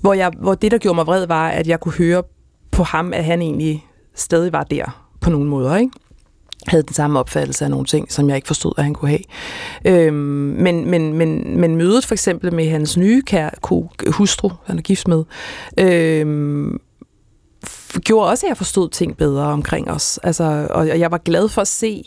[0.00, 2.22] hvor, jeg, hvor det, der gjorde mig vred, var, at jeg kunne høre
[2.70, 5.92] på ham, at han egentlig stadig var der på nogle måder, ikke?
[6.66, 9.22] Havde den samme opfattelse af nogle ting, som jeg ikke forstod, at han kunne have.
[9.84, 13.50] Øhm, men, men, men, men mødet for eksempel med hans nye kære,
[14.06, 15.24] hustru, han er gift med,
[15.78, 16.80] øhm,
[18.04, 20.18] gjorde også, at jeg forstod ting bedre omkring os.
[20.22, 22.04] Altså, og jeg var glad for at se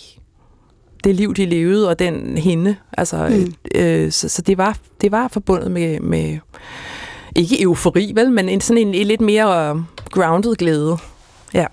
[1.03, 2.75] det liv, de levede, og den hende.
[2.97, 3.53] Altså, mm.
[3.75, 6.37] øh, så, så det var det var forbundet med, med
[7.35, 10.97] ikke eufori, vel, men en, sådan en, en lidt mere grounded glæde.
[11.53, 11.65] Ja.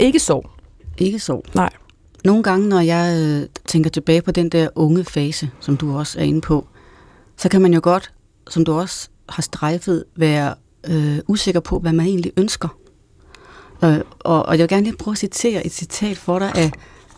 [0.00, 0.50] Ikke sorg.
[0.98, 1.40] Ikke så.
[1.54, 1.70] Nej.
[2.24, 6.20] Nogle gange, når jeg øh, tænker tilbage på den der unge fase, som du også
[6.20, 6.66] er inde på,
[7.36, 8.12] så kan man jo godt,
[8.48, 10.54] som du også har strejfet, være
[10.88, 12.68] øh, usikker på, hvad man egentlig ønsker.
[13.84, 16.70] Øh, og, og jeg vil gerne lige prøve at citere et citat for dig af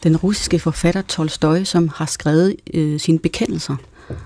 [0.03, 3.77] den russiske forfatter Tolstoy, som har skrevet øh, sine bekendelser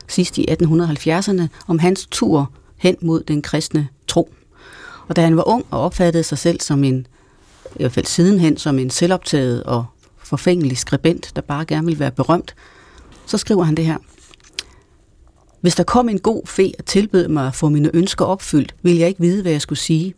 [0.08, 4.34] sidst i 1870'erne om hans tur hen mod den kristne tro.
[5.08, 7.06] Og da han var ung og opfattede sig selv som en
[7.76, 9.84] i hvert fald sidenhen som en selvoptaget og
[10.18, 12.54] forfængelig skribent, der bare gerne vil være berømt,
[13.26, 13.98] så skriver han det her.
[15.60, 19.00] Hvis der kom en god fe og tilbød mig at få mine ønsker opfyldt, ville
[19.00, 20.14] jeg ikke vide, hvad jeg skulle sige.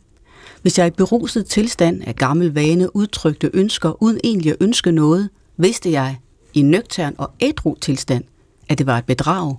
[0.63, 5.29] Hvis jeg i beruset tilstand af gammel vane udtrykte ønsker uden egentlig at ønske noget,
[5.57, 6.19] vidste jeg,
[6.55, 8.25] i nøgtern og ædru tilstand,
[8.69, 9.57] at det var et bedrag,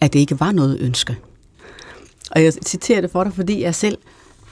[0.00, 1.18] at det ikke var noget ønske.
[2.30, 3.98] Og jeg citerer det for dig, fordi jeg selv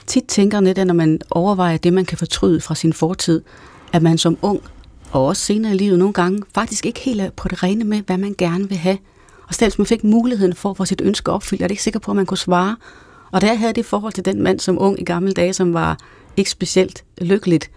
[0.07, 3.41] tit tænker lidt, når man overvejer det, man kan fortryde fra sin fortid,
[3.93, 4.61] at man som ung,
[5.11, 8.01] og også senere i livet nogle gange, faktisk ikke helt er på det rene med,
[8.05, 8.97] hvad man gerne vil have.
[9.47, 11.99] Og selv man fik muligheden for at få sit ønske opfyldt, er det ikke sikker
[11.99, 12.75] på, at man kunne svare.
[13.31, 15.97] Og jeg havde det forhold til den mand som ung i gamle dage, som var
[16.37, 17.71] ikke specielt lykkeligt,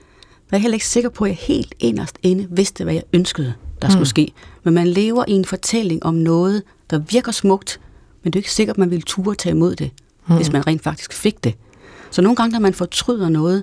[0.51, 3.55] var jeg heller ikke sikker på, at jeg helt inderst inde vidste, hvad jeg ønskede,
[3.83, 3.93] der mm.
[3.93, 4.33] skulle ske.
[4.65, 7.81] Men man lever i en fortælling om noget, der virker smukt,
[8.23, 9.91] men det er ikke sikkert, at man ville ture tage imod det,
[10.27, 10.37] mm.
[10.37, 11.55] hvis man rent faktisk fik det.
[12.11, 13.63] Så nogle gange, når man fortryder noget,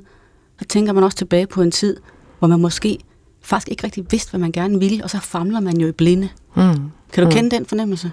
[0.60, 1.98] så tænker man også tilbage på en tid,
[2.40, 3.00] hvor man måske
[3.42, 6.30] faktisk ikke rigtig vidste, hvad man gerne ville, og så famler man jo i blinde.
[6.56, 6.64] Mm.
[7.14, 7.32] Kan du mm.
[7.32, 8.12] kende den fornemmelse?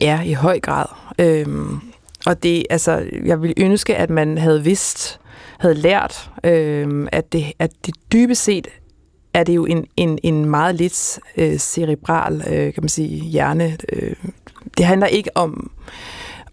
[0.00, 0.86] Ja, i høj grad.
[1.18, 1.80] Øhm,
[2.26, 5.20] og det, altså, jeg ville ønske, at man havde vidst,
[5.58, 8.68] havde lært, øhm, at, det, at det dybest set
[9.34, 13.76] er det jo en, en, en meget lidt øh, cerebral, øh, kan man sige, hjerne.
[13.92, 14.14] Øh,
[14.78, 15.70] det handler ikke om,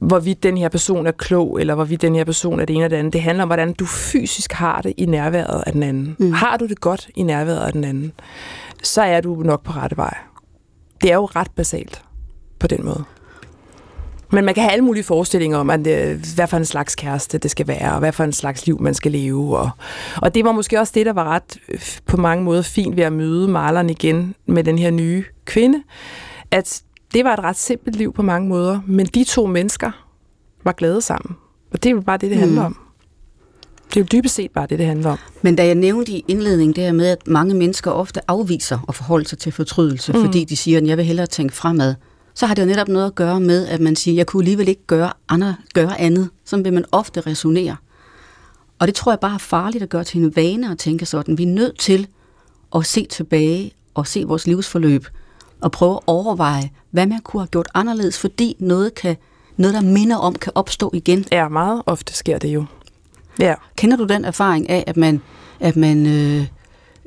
[0.02, 2.96] hvorvidt den her person er klog, eller hvorvidt den her person er det ene eller
[2.96, 3.14] det andet.
[3.14, 6.16] Det handler om, hvordan du fysisk har det i nærværet af den anden.
[6.20, 6.32] Mm.
[6.32, 8.12] Har du det godt i nærværet af den anden,
[8.84, 10.18] så er du nok på rette vej.
[11.02, 12.02] Det er jo ret basalt
[12.60, 13.04] på den måde.
[14.32, 17.38] Men man kan have alle mulige forestillinger om, at, øh, hvad for en slags kæreste
[17.38, 19.58] det skal være, og hvad for en slags liv man skal leve.
[19.58, 19.70] Og,
[20.22, 23.04] og det var måske også det, der var ret øh, på mange måder fint ved
[23.04, 25.84] at møde maleren igen med den her nye kvinde,
[26.52, 26.84] at
[27.14, 29.92] det var et ret simpelt liv på mange måder, men de to mennesker
[30.64, 31.36] var glade sammen.
[31.72, 32.66] Og det er jo bare det, det handler mm.
[32.66, 32.78] om.
[33.90, 35.18] Det er jo dybest set bare det, det handler om.
[35.42, 38.96] Men da jeg nævnte i indledningen det her med, at mange mennesker ofte afviser at
[38.96, 40.26] forholde sig til fortrydelse, mm.
[40.26, 41.96] fordi de siger, at jeg vil hellere tænke fremad,
[42.34, 44.42] så har det jo netop noget at gøre med, at man siger, at jeg kunne
[44.42, 46.30] alligevel ikke gøre, andre, gøre andet.
[46.46, 47.76] Så vil man ofte resonere.
[48.80, 51.38] Og det tror jeg bare er farligt at gøre til en vane at tænke sådan.
[51.38, 52.08] Vi er nødt til
[52.76, 55.06] at se tilbage og se vores livsforløb
[55.62, 59.18] og prøve at overveje, hvad man kunne have gjort anderledes, fordi noget, kan,
[59.58, 61.26] noget der minder om, kan opstå igen.
[61.32, 62.66] Ja, meget ofte sker det jo.
[63.40, 63.56] Ja.
[63.76, 65.22] Kender du den erfaring af, at man,
[65.60, 66.48] at man øh,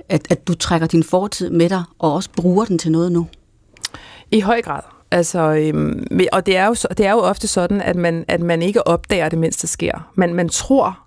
[0.09, 3.27] at, at du trækker din fortid med dig, og også bruger den til noget nu?
[4.31, 4.81] I høj grad.
[5.11, 8.63] Altså, øhm, og det er, jo, det er jo ofte sådan, at man, at man
[8.63, 10.11] ikke opdager det, mens det sker.
[10.15, 10.99] Man, man tror,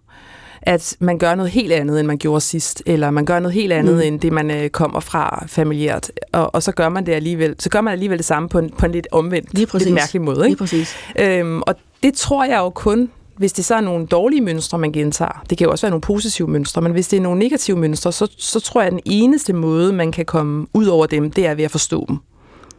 [0.67, 3.73] at man gør noget helt andet, end man gjorde sidst, eller man gør noget helt
[3.73, 4.01] andet, mm.
[4.01, 7.55] end det, man øh, kommer fra familiært, og, og så gør man det alligevel.
[7.59, 10.21] Så gør man alligevel det samme på en, på en lidt omvendt, Lige lidt mærkelig
[10.21, 10.37] måde.
[10.37, 10.47] Ikke?
[10.47, 10.95] Lige præcis.
[11.19, 14.91] Øhm, og det tror jeg jo kun, hvis det så er nogle dårlige mønstre, man
[14.91, 17.77] gentager, det kan jo også være nogle positive mønstre, men hvis det er nogle negative
[17.77, 21.31] mønstre, så, så tror jeg, at den eneste måde, man kan komme ud over dem,
[21.31, 22.17] det er ved at forstå dem.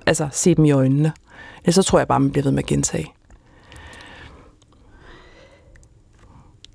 [0.06, 1.12] Altså se dem i øjnene.
[1.66, 3.12] Ja, så tror jeg bare, man bliver ved med at gentage.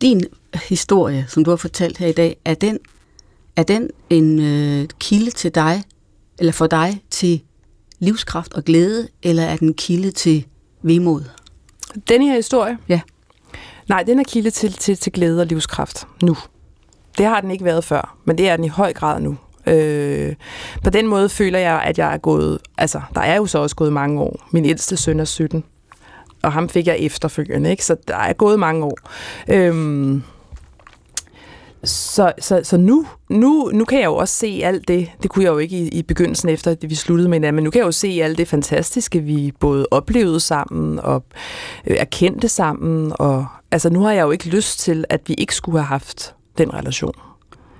[0.03, 0.23] Din
[0.69, 2.79] historie, som du har fortalt her i dag, er den,
[3.55, 5.83] er den en øh, kilde til dig,
[6.39, 7.41] eller for dig til
[7.99, 10.45] livskraft og glæde, eller er den kilde til
[10.81, 11.23] vemod?
[12.07, 12.77] Den her historie?
[12.89, 13.01] Ja.
[13.89, 16.37] Nej, den er kilde til, til, til glæde og livskraft nu.
[17.17, 19.37] Det har den ikke været før, men det er den i høj grad nu.
[19.67, 20.35] Øh,
[20.83, 22.59] på den måde føler jeg, at jeg er gået...
[22.77, 24.47] Altså, der er jo så også gået mange år.
[24.51, 25.63] Min ældste søn er 17,
[26.43, 27.85] og ham fik jeg efterfølgende, ikke?
[27.85, 28.97] Så der er gået mange år.
[29.49, 30.23] Øhm,
[31.83, 35.45] så, så, så nu, nu, nu kan jeg jo også se alt det, det kunne
[35.45, 37.79] jeg jo ikke i, i begyndelsen efter, at vi sluttede med hinanden, men nu kan
[37.79, 41.23] jeg jo se alt det fantastiske, vi både oplevede sammen og
[41.87, 43.13] øh, erkendte sammen.
[43.15, 46.35] Og, altså nu har jeg jo ikke lyst til, at vi ikke skulle have haft
[46.57, 47.13] den relation.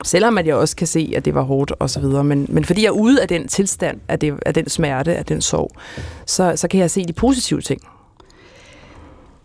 [0.04, 2.24] Selvom at jeg også kan se, at det var hårdt og så videre.
[2.24, 5.26] Men, men fordi jeg er ude af den tilstand, af, det, af den smerte, af
[5.26, 5.72] den sorg,
[6.26, 7.82] så, så kan jeg se de positive ting.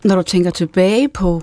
[0.04, 1.42] Når du tænker tilbage på,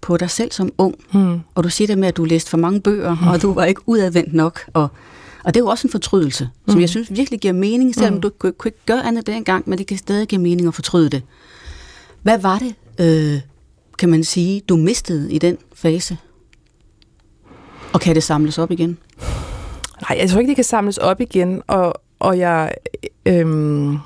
[0.00, 1.40] på dig selv som ung, hmm.
[1.54, 3.28] og du siger det med, at du læste for mange bøger, hmm.
[3.28, 4.88] og du var ikke udadvendt nok, og,
[5.44, 6.80] og det er jo også en fortrydelse, som hmm.
[6.80, 8.20] jeg synes virkelig giver mening, selvom hmm.
[8.20, 11.10] du kunne, kunne ikke gøre andet dengang, men det kan stadig give mening at fortryde
[11.10, 11.22] det.
[12.22, 13.40] Hvad var det, øh,
[13.98, 16.16] kan man sige, du mistede i den fase?
[17.92, 18.98] Og kan det samles op igen?
[20.08, 22.74] Nej, jeg tror ikke, det kan samles op igen, og, og jeg...
[23.26, 23.98] Øhm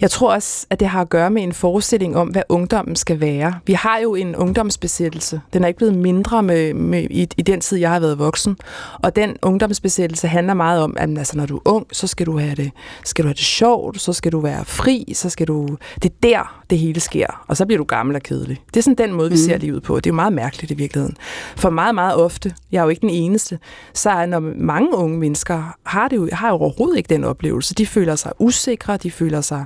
[0.00, 3.20] jeg tror også, at det har at gøre med en forestilling om, hvad ungdommen skal
[3.20, 3.54] være.
[3.66, 5.40] Vi har jo en ungdomsbesættelse.
[5.52, 8.56] Den er ikke blevet mindre med, med, i, i den tid, jeg har været voksen.
[9.02, 12.38] Og den ungdomsbesættelse handler meget om, at altså, når du er ung, så skal du
[12.38, 12.70] have det,
[13.04, 15.76] skal du have det sjovt, så skal du være fri, så skal du...
[16.02, 17.44] Det er der, det hele sker.
[17.48, 18.60] Og så bliver du gammel og kedelig.
[18.66, 19.42] Det er sådan den måde, vi mm.
[19.42, 19.96] ser livet på.
[19.96, 21.16] Det er jo meget mærkeligt i virkeligheden.
[21.56, 23.58] For meget, meget ofte, jeg er jo ikke den eneste,
[23.94, 27.74] så er når mange unge mennesker har, det jo, har jo overhovedet ikke den oplevelse.
[27.74, 29.64] De føler sig usikre, de føler sig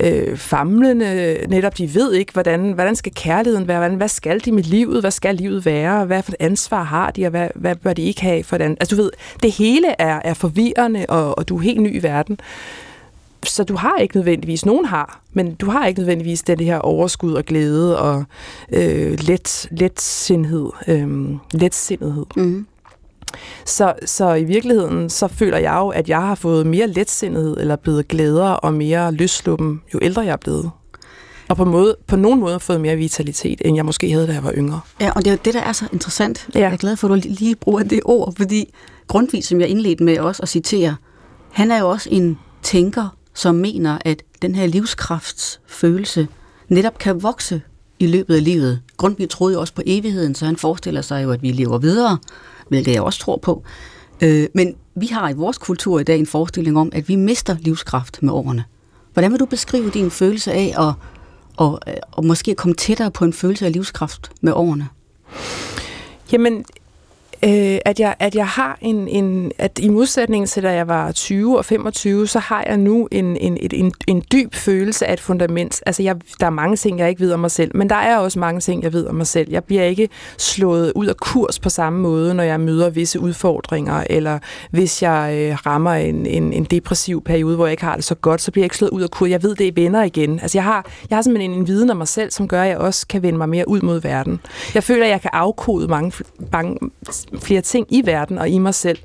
[0.00, 4.52] øh, famlende, netop de ved ikke, hvordan, hvordan skal kærligheden være, hvordan, hvad skal de
[4.52, 7.74] med livet, hvad skal livet være, hvad for et ansvar har de, og hvad, hvad
[7.74, 8.76] bør de ikke have for den.
[8.80, 9.10] Altså du ved,
[9.42, 12.40] det hele er, er forvirrende, og, og du er helt ny i verden.
[13.46, 17.32] Så du har ikke nødvendigvis, nogen har, men du har ikke nødvendigvis det her overskud
[17.32, 18.24] og glæde og
[18.72, 22.26] øh, let, letsindighed, øh, letsindhed.
[22.36, 22.66] Mm.
[23.64, 27.76] Så, så i virkeligheden, så føler jeg jo, at jeg har fået mere letsindighed, eller
[27.76, 30.70] blevet glædere og mere løsluppen, jo ældre jeg er blevet.
[31.48, 34.44] Og på, måde, på nogen måde fået mere vitalitet, end jeg måske havde, da jeg
[34.44, 34.80] var yngre.
[35.00, 36.48] Ja, og det er jo det, der er så interessant.
[36.54, 36.60] Ja.
[36.60, 38.74] Jeg er glad for, at du lige bruger det ord, fordi
[39.08, 40.96] Grundtvig, som jeg indledte med også at citere,
[41.50, 46.28] han er jo også en tænker, som mener, at den her livskraftsfølelse
[46.68, 47.62] netop kan vokse
[47.98, 48.80] i løbet af livet.
[48.96, 52.18] Grundtvig troede jo også på evigheden, så han forestiller sig jo, at vi lever videre,
[52.68, 53.62] hvilket jeg også tror på.
[54.20, 57.56] Øh, men vi har i vores kultur i dag en forestilling om, at vi mister
[57.60, 58.64] livskraft med årene.
[59.12, 60.92] Hvordan vil du beskrive din følelse af at,
[61.56, 61.80] og,
[62.12, 64.88] og måske komme tættere på en følelse af livskraft med årene?
[66.32, 66.64] Jamen,
[67.44, 71.12] øh, at, jeg, at jeg har en, en, at i modsætning til da jeg var
[71.12, 75.20] 20 og 25, så har jeg nu en, en, en, en dyb følelse af et
[75.20, 75.82] fundament.
[75.86, 78.16] Altså jeg, der er mange ting, jeg ikke ved om mig selv, men der er
[78.16, 79.50] også mange ting, jeg ved om mig selv.
[79.50, 80.08] Jeg bliver ikke
[80.38, 84.38] slået ud af kurs på samme måde, når jeg møder visse udfordringer, eller
[84.70, 88.14] hvis jeg øh, rammer en, en, en depressiv periode, hvor jeg ikke har det så
[88.14, 89.30] godt, så bliver jeg ikke slået ud af kurs.
[89.30, 90.40] Jeg ved, det er venner igen.
[90.40, 92.68] Altså jeg har, jeg har simpelthen en, en viden om mig selv, som gør, at
[92.68, 94.40] jeg også kan vende mig mere ud mod verden.
[94.74, 96.12] Jeg føler, at jeg kan afkode mange,
[96.52, 96.78] mange
[97.34, 98.98] flere ting i verden og i mig selv,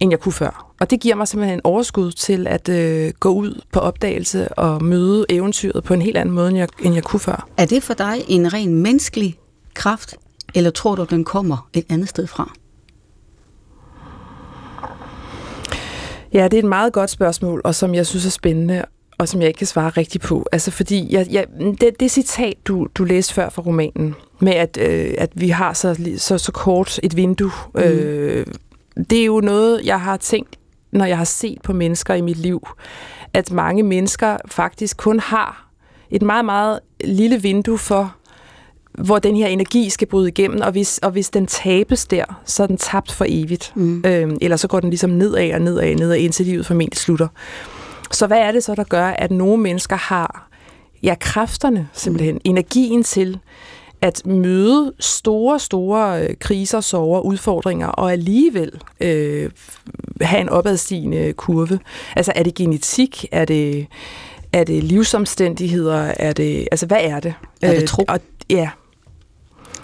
[0.00, 0.74] end jeg kunne før.
[0.80, 4.84] Og det giver mig simpelthen en overskud til at øh, gå ud på opdagelse og
[4.84, 7.48] møde eventyret på en helt anden måde, end jeg, end jeg kunne før.
[7.56, 9.38] Er det for dig en ren menneskelig
[9.74, 10.14] kraft,
[10.54, 12.52] eller tror du, den kommer et andet sted fra?
[16.32, 18.84] Ja, det er et meget godt spørgsmål, og som jeg synes er spændende
[19.18, 20.46] og som jeg ikke kan svare rigtigt på.
[20.52, 21.46] Altså fordi jeg, jeg,
[21.80, 25.72] det, det citat, du, du læste før fra romanen, med at, øh, at vi har
[25.72, 27.80] så, så, så kort et vindue, mm.
[27.80, 28.46] øh,
[29.10, 30.58] det er jo noget, jeg har tænkt,
[30.92, 32.68] når jeg har set på mennesker i mit liv,
[33.32, 35.68] at mange mennesker faktisk kun har
[36.10, 38.14] et meget, meget lille vindue for,
[38.92, 42.62] hvor den her energi skal bryde igennem, og hvis, og hvis den tabes der, så
[42.62, 43.72] er den tabt for evigt.
[43.76, 44.02] Mm.
[44.06, 47.28] Øh, eller så går den ligesom nedad og nedad, nedad, indtil livet formentlig slutter.
[48.10, 50.48] Så hvad er det så, der gør, at nogle mennesker har
[51.02, 52.40] ja, kræfterne, simpelthen, mm.
[52.44, 53.38] energien til
[54.00, 59.50] at møde store, store øh, kriser, sorger, udfordringer, og alligevel øh,
[60.20, 61.78] have en opadstigende kurve.
[62.16, 63.26] Altså er det genetik?
[63.32, 63.86] Er det,
[64.52, 66.12] er det livsomstændigheder?
[66.16, 67.34] Er det, altså hvad er det?
[67.62, 68.02] Er det øh, tro?
[68.02, 68.20] Øh, og,
[68.50, 68.70] ja.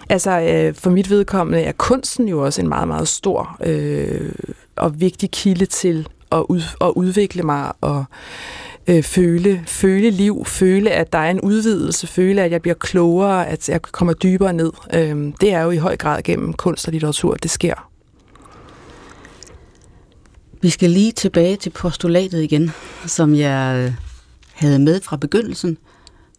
[0.09, 4.33] Altså øh, for mit vedkommende er kunsten jo også en meget, meget stor øh,
[4.77, 8.05] og vigtig kilde til at, ud, at udvikle mig og
[8.87, 13.47] øh, føle, føle liv, føle, at der er en udvidelse, føle, at jeg bliver klogere,
[13.47, 14.73] at jeg kommer dybere ned.
[14.95, 17.91] Øh, det er jo i høj grad gennem kunst og litteratur, det sker.
[20.63, 22.71] Vi skal lige tilbage til postulatet igen,
[23.07, 23.93] som jeg øh,
[24.53, 25.79] havde med fra begyndelsen.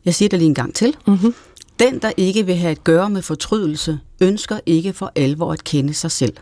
[0.05, 0.95] Jeg siger det lige en gang til.
[1.07, 1.33] Mm-hmm.
[1.79, 5.93] Den, der ikke vil have at gøre med fortrydelse, ønsker ikke for alvor at kende
[5.93, 6.33] sig selv.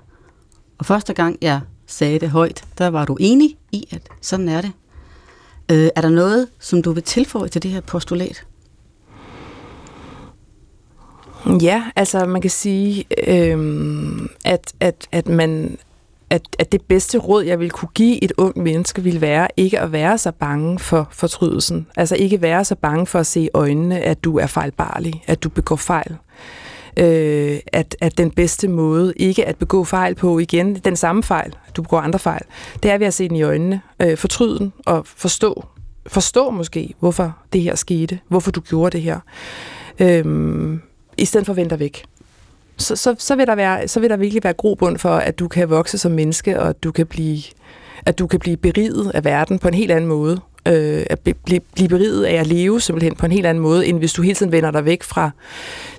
[0.77, 4.61] Og første gang jeg sagde det højt, der var du enig i, at sådan er
[4.61, 4.71] det.
[5.71, 8.45] Øh, er der noget, som du vil tilføje til det her postulat?
[11.61, 15.77] Ja, altså man kan sige, øh, at, at, at man
[16.29, 19.79] at, at det bedste råd, jeg vil kunne give et ung menneske, vil være ikke
[19.79, 21.87] at være så bange for fortrydelsen.
[21.95, 25.43] Altså ikke være så bange for at se i øjnene, at du er fejlbarlig, at
[25.43, 26.17] du begår fejl
[26.97, 31.53] øh, at, at den bedste måde ikke at begå fejl på igen, den samme fejl,
[31.75, 32.41] du begår andre fejl,
[32.83, 35.65] det er ved at se den i øjnene, øh, fortryde den og forstå,
[36.07, 39.19] forstå måske, hvorfor det her skete, hvorfor du gjorde det her,
[39.99, 40.79] øh,
[41.17, 42.05] i stedet for at vente væk.
[42.77, 45.47] Så, så, så, vil der være, så vil der virkelig være grobund for, at du
[45.47, 47.41] kan vokse som menneske, og at du kan blive,
[48.05, 51.59] at du kan blive beriget af verden på en helt anden måde, øh, at blive,
[51.59, 54.35] blive beriget af at leve simpelthen på en helt anden måde, end hvis du hele
[54.35, 55.31] tiden vender dig væk fra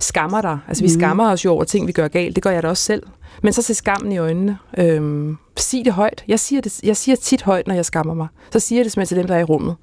[0.00, 0.58] skammer dig.
[0.68, 1.00] Altså vi mm.
[1.00, 2.34] skammer os jo over ting, vi gør galt.
[2.34, 3.02] Det gør jeg da også selv.
[3.42, 4.58] Men så se skammen i øjnene.
[4.78, 6.24] Øhm, sig det højt.
[6.28, 8.26] Jeg siger, det, jeg siger tit højt, når jeg skammer mig.
[8.52, 9.76] Så siger jeg det simpelthen til dem, der er i rummet.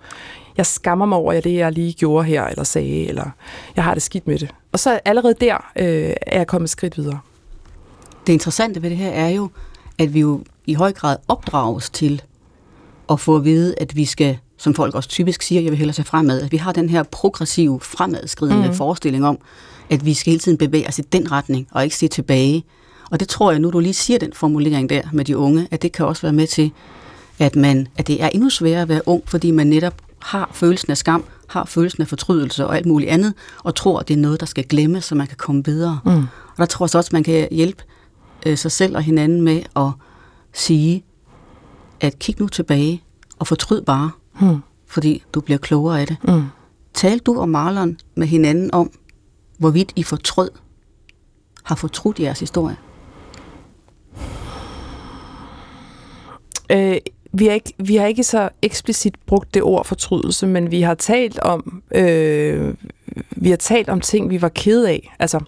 [0.57, 3.29] Jeg skammer mig over det, jeg lige gjorde her, eller sagde, eller
[3.75, 4.49] jeg har det skidt med det.
[4.71, 7.19] Og så allerede der øh, er jeg kommet skridt videre.
[8.27, 9.49] Det interessante ved det her er jo,
[9.99, 12.21] at vi jo i høj grad opdrages til
[13.09, 15.93] at få at vide, at vi skal som folk også typisk siger, jeg vil hellere
[15.93, 18.73] se fremad, at vi har den her progressive, fremadskridende mm.
[18.73, 19.37] forestilling om,
[19.89, 22.63] at vi skal hele tiden bevæge os i den retning, og ikke se tilbage.
[23.11, 25.81] Og det tror jeg, nu du lige siger den formulering der med de unge, at
[25.81, 26.71] det kan også være med til,
[27.39, 30.91] at, man, at det er endnu sværere at være ung, fordi man netop har følelsen
[30.91, 33.33] af skam, har følelsen af fortrydelse og alt muligt andet,
[33.63, 35.99] og tror, at det er noget, der skal glemmes, så man kan komme videre.
[36.05, 36.11] Mm.
[36.21, 37.83] Og der tror jeg så også, at man kan hjælpe
[38.45, 39.89] øh, sig selv og hinanden med at
[40.53, 41.03] sige,
[42.01, 43.03] at kig nu tilbage
[43.39, 44.11] og fortryd bare,
[44.41, 44.57] mm.
[44.87, 46.17] fordi du bliver klogere af det.
[46.23, 46.43] Mm.
[46.93, 48.91] Tal du og Marlon med hinanden om,
[49.57, 50.51] hvorvidt I fortrød,
[51.63, 52.75] har fortrudt jeres historie?
[56.71, 56.97] Øh,
[57.33, 60.93] vi, har ikke, vi har ikke så eksplicit brugt det ord fortrydelse, men vi har
[60.93, 62.73] talt om øh,
[63.29, 65.15] vi har talt om ting, vi var kede af.
[65.19, 65.39] Altså,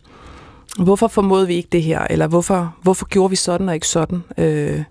[0.80, 2.08] hvorfor formåede vi ikke det her?
[2.10, 4.24] Eller hvorfor, hvorfor gjorde vi sådan og ikke sådan?
[4.38, 4.84] Øh,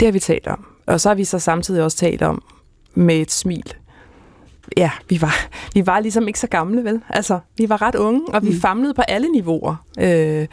[0.00, 0.64] det har vi talt om.
[0.86, 2.42] Og så har vi så samtidig også talt om
[2.98, 3.74] med et smil.
[4.76, 5.34] Ja, vi var,
[5.74, 7.00] vi var ligesom ikke så gamle, vel?
[7.08, 8.60] Altså, vi var ret unge, og vi mm.
[8.60, 9.76] famlede på alle niveauer.
[9.98, 10.46] Øh,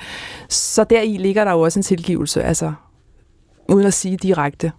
[0.50, 2.74] så deri ligger der jo også en tilgivelse, altså
[3.68, 4.72] uden at sige direkte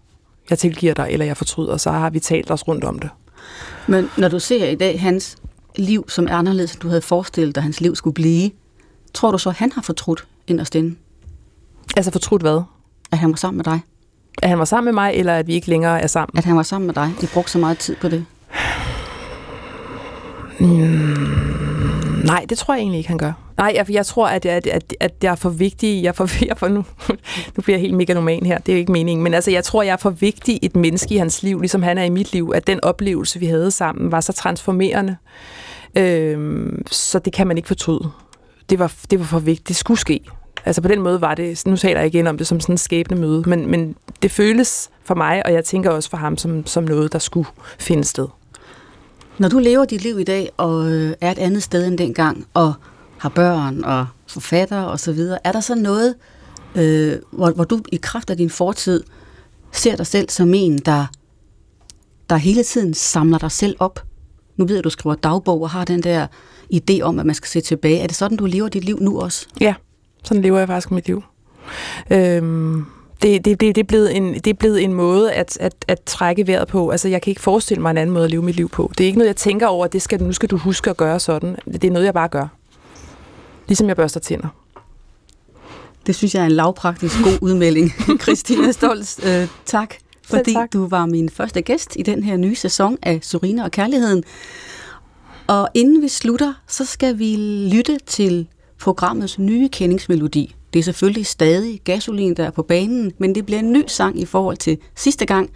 [0.51, 3.11] jeg tilgiver dig, eller jeg fortryder, så har vi talt os rundt om det.
[3.87, 5.37] Men når du ser i dag hans
[5.77, 8.51] liv som er anderledes, end du havde forestillet dig, at hans liv skulle blive,
[9.14, 10.97] tror du så, at han har fortrudt inderst inde?
[11.97, 12.62] Altså fortrudt hvad?
[13.12, 13.81] At han var sammen med dig.
[14.43, 16.39] At han var sammen med mig, eller at vi ikke længere er sammen?
[16.39, 17.11] At han var sammen med dig.
[17.20, 18.24] De brugte så meget tid på det.
[20.61, 20.66] Mm,
[22.24, 23.32] nej, det tror jeg egentlig ikke, han gør.
[23.57, 26.03] Nej, jeg, jeg tror, at, at, at, at jeg er for vigtig.
[26.03, 26.84] Jeg er for, jeg er for nu,
[27.57, 29.24] nu bliver jeg helt megaloman her, det er ikke meningen.
[29.24, 31.99] Men altså, jeg tror, jeg er for vigtig et menneske i hans liv, ligesom han
[31.99, 35.16] er i mit liv, at den oplevelse, vi havde sammen, var så transformerende.
[35.97, 38.11] Øhm, så det kan man ikke fortryde.
[38.70, 39.68] Det var, det var for vigtigt.
[39.68, 40.20] Det skulle ske.
[40.67, 42.79] Altså på den måde var det, nu taler jeg igen om det som sådan en
[42.79, 46.67] skæbne møde, men, men det føles for mig, og jeg tænker også for ham, som,
[46.67, 47.49] som noget, der skulle
[47.79, 48.29] finde sted.
[49.39, 52.47] Når du lever dit liv i dag, og øh, er et andet sted end dengang,
[52.55, 52.73] og
[53.19, 56.14] har børn og forfatter og så videre, er der så noget,
[56.75, 59.03] øh, hvor, hvor du i kraft af din fortid
[59.73, 61.07] ser dig selv som en, der,
[62.31, 64.05] der hele tiden samler dig selv op?
[64.57, 66.27] Nu ved jeg, at du skriver dagbog og har den der
[66.75, 68.01] idé om, at man skal se tilbage.
[68.01, 69.47] Er det sådan, du lever dit liv nu også?
[69.61, 69.75] Ja,
[70.27, 71.22] sådan lever jeg faktisk mit liv.
[72.11, 72.85] Øhm,
[73.22, 76.01] det, det, det, det, er blevet en, det er blevet en måde at, at, at
[76.03, 76.91] trække vejret på.
[76.91, 78.93] Altså, jeg kan ikke forestille mig en anden måde at leve mit liv på.
[78.99, 81.20] Det er ikke noget, jeg tænker over, det skal, nu skal du huske at gøre
[81.20, 81.57] sådan.
[81.72, 82.47] Det er noget, jeg bare gør.
[83.68, 84.49] Ligesom jeg børster tænder.
[86.07, 87.93] Det synes jeg er en lavpraktisk god udmelding.
[88.22, 90.72] Christina Stolz, øh, tak, fordi tak.
[90.72, 94.24] du var min første gæst i den her nye sæson af Sorina og Kærligheden.
[95.47, 97.37] Og inden vi slutter, så skal vi
[97.72, 98.47] lytte til
[98.81, 100.55] programmets nye kendingsmelodi.
[100.72, 104.20] Det er selvfølgelig stadig gasolin, der er på banen, men det bliver en ny sang
[104.20, 105.51] i forhold til sidste gang.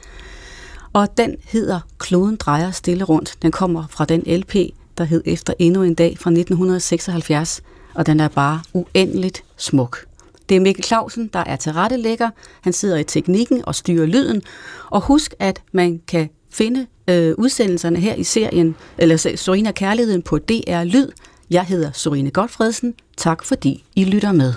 [0.92, 3.34] Og den hedder Kloden drejer stille rundt.
[3.42, 4.54] Den kommer fra den LP,
[4.98, 7.62] der hed Efter endnu en dag fra 1976
[7.94, 10.06] og den er bare uendeligt smuk.
[10.48, 12.30] Det er Mikkel Clausen, der er tilrettelægger.
[12.60, 14.42] Han sidder i teknikken og styrer lyden.
[14.90, 20.38] Og husk, at man kan finde øh, udsendelserne her i serien, eller Sorina Kærligheden på
[20.38, 21.08] DR Lyd.
[21.50, 22.94] Jeg hedder Sorine Godfredsen.
[23.16, 24.54] Tak fordi I lytter med.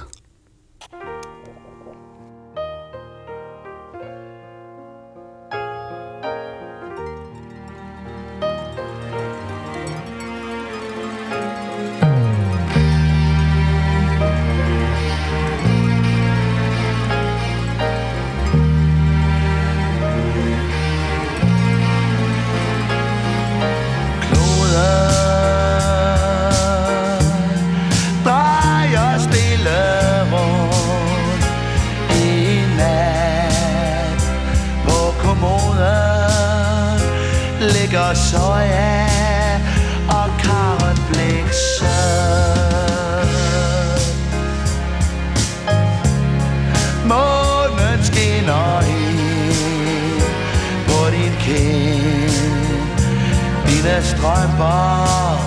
[54.57, 55.37] bare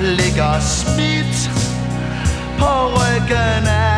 [0.00, 1.50] ligger smidt
[2.58, 3.97] på ryggen af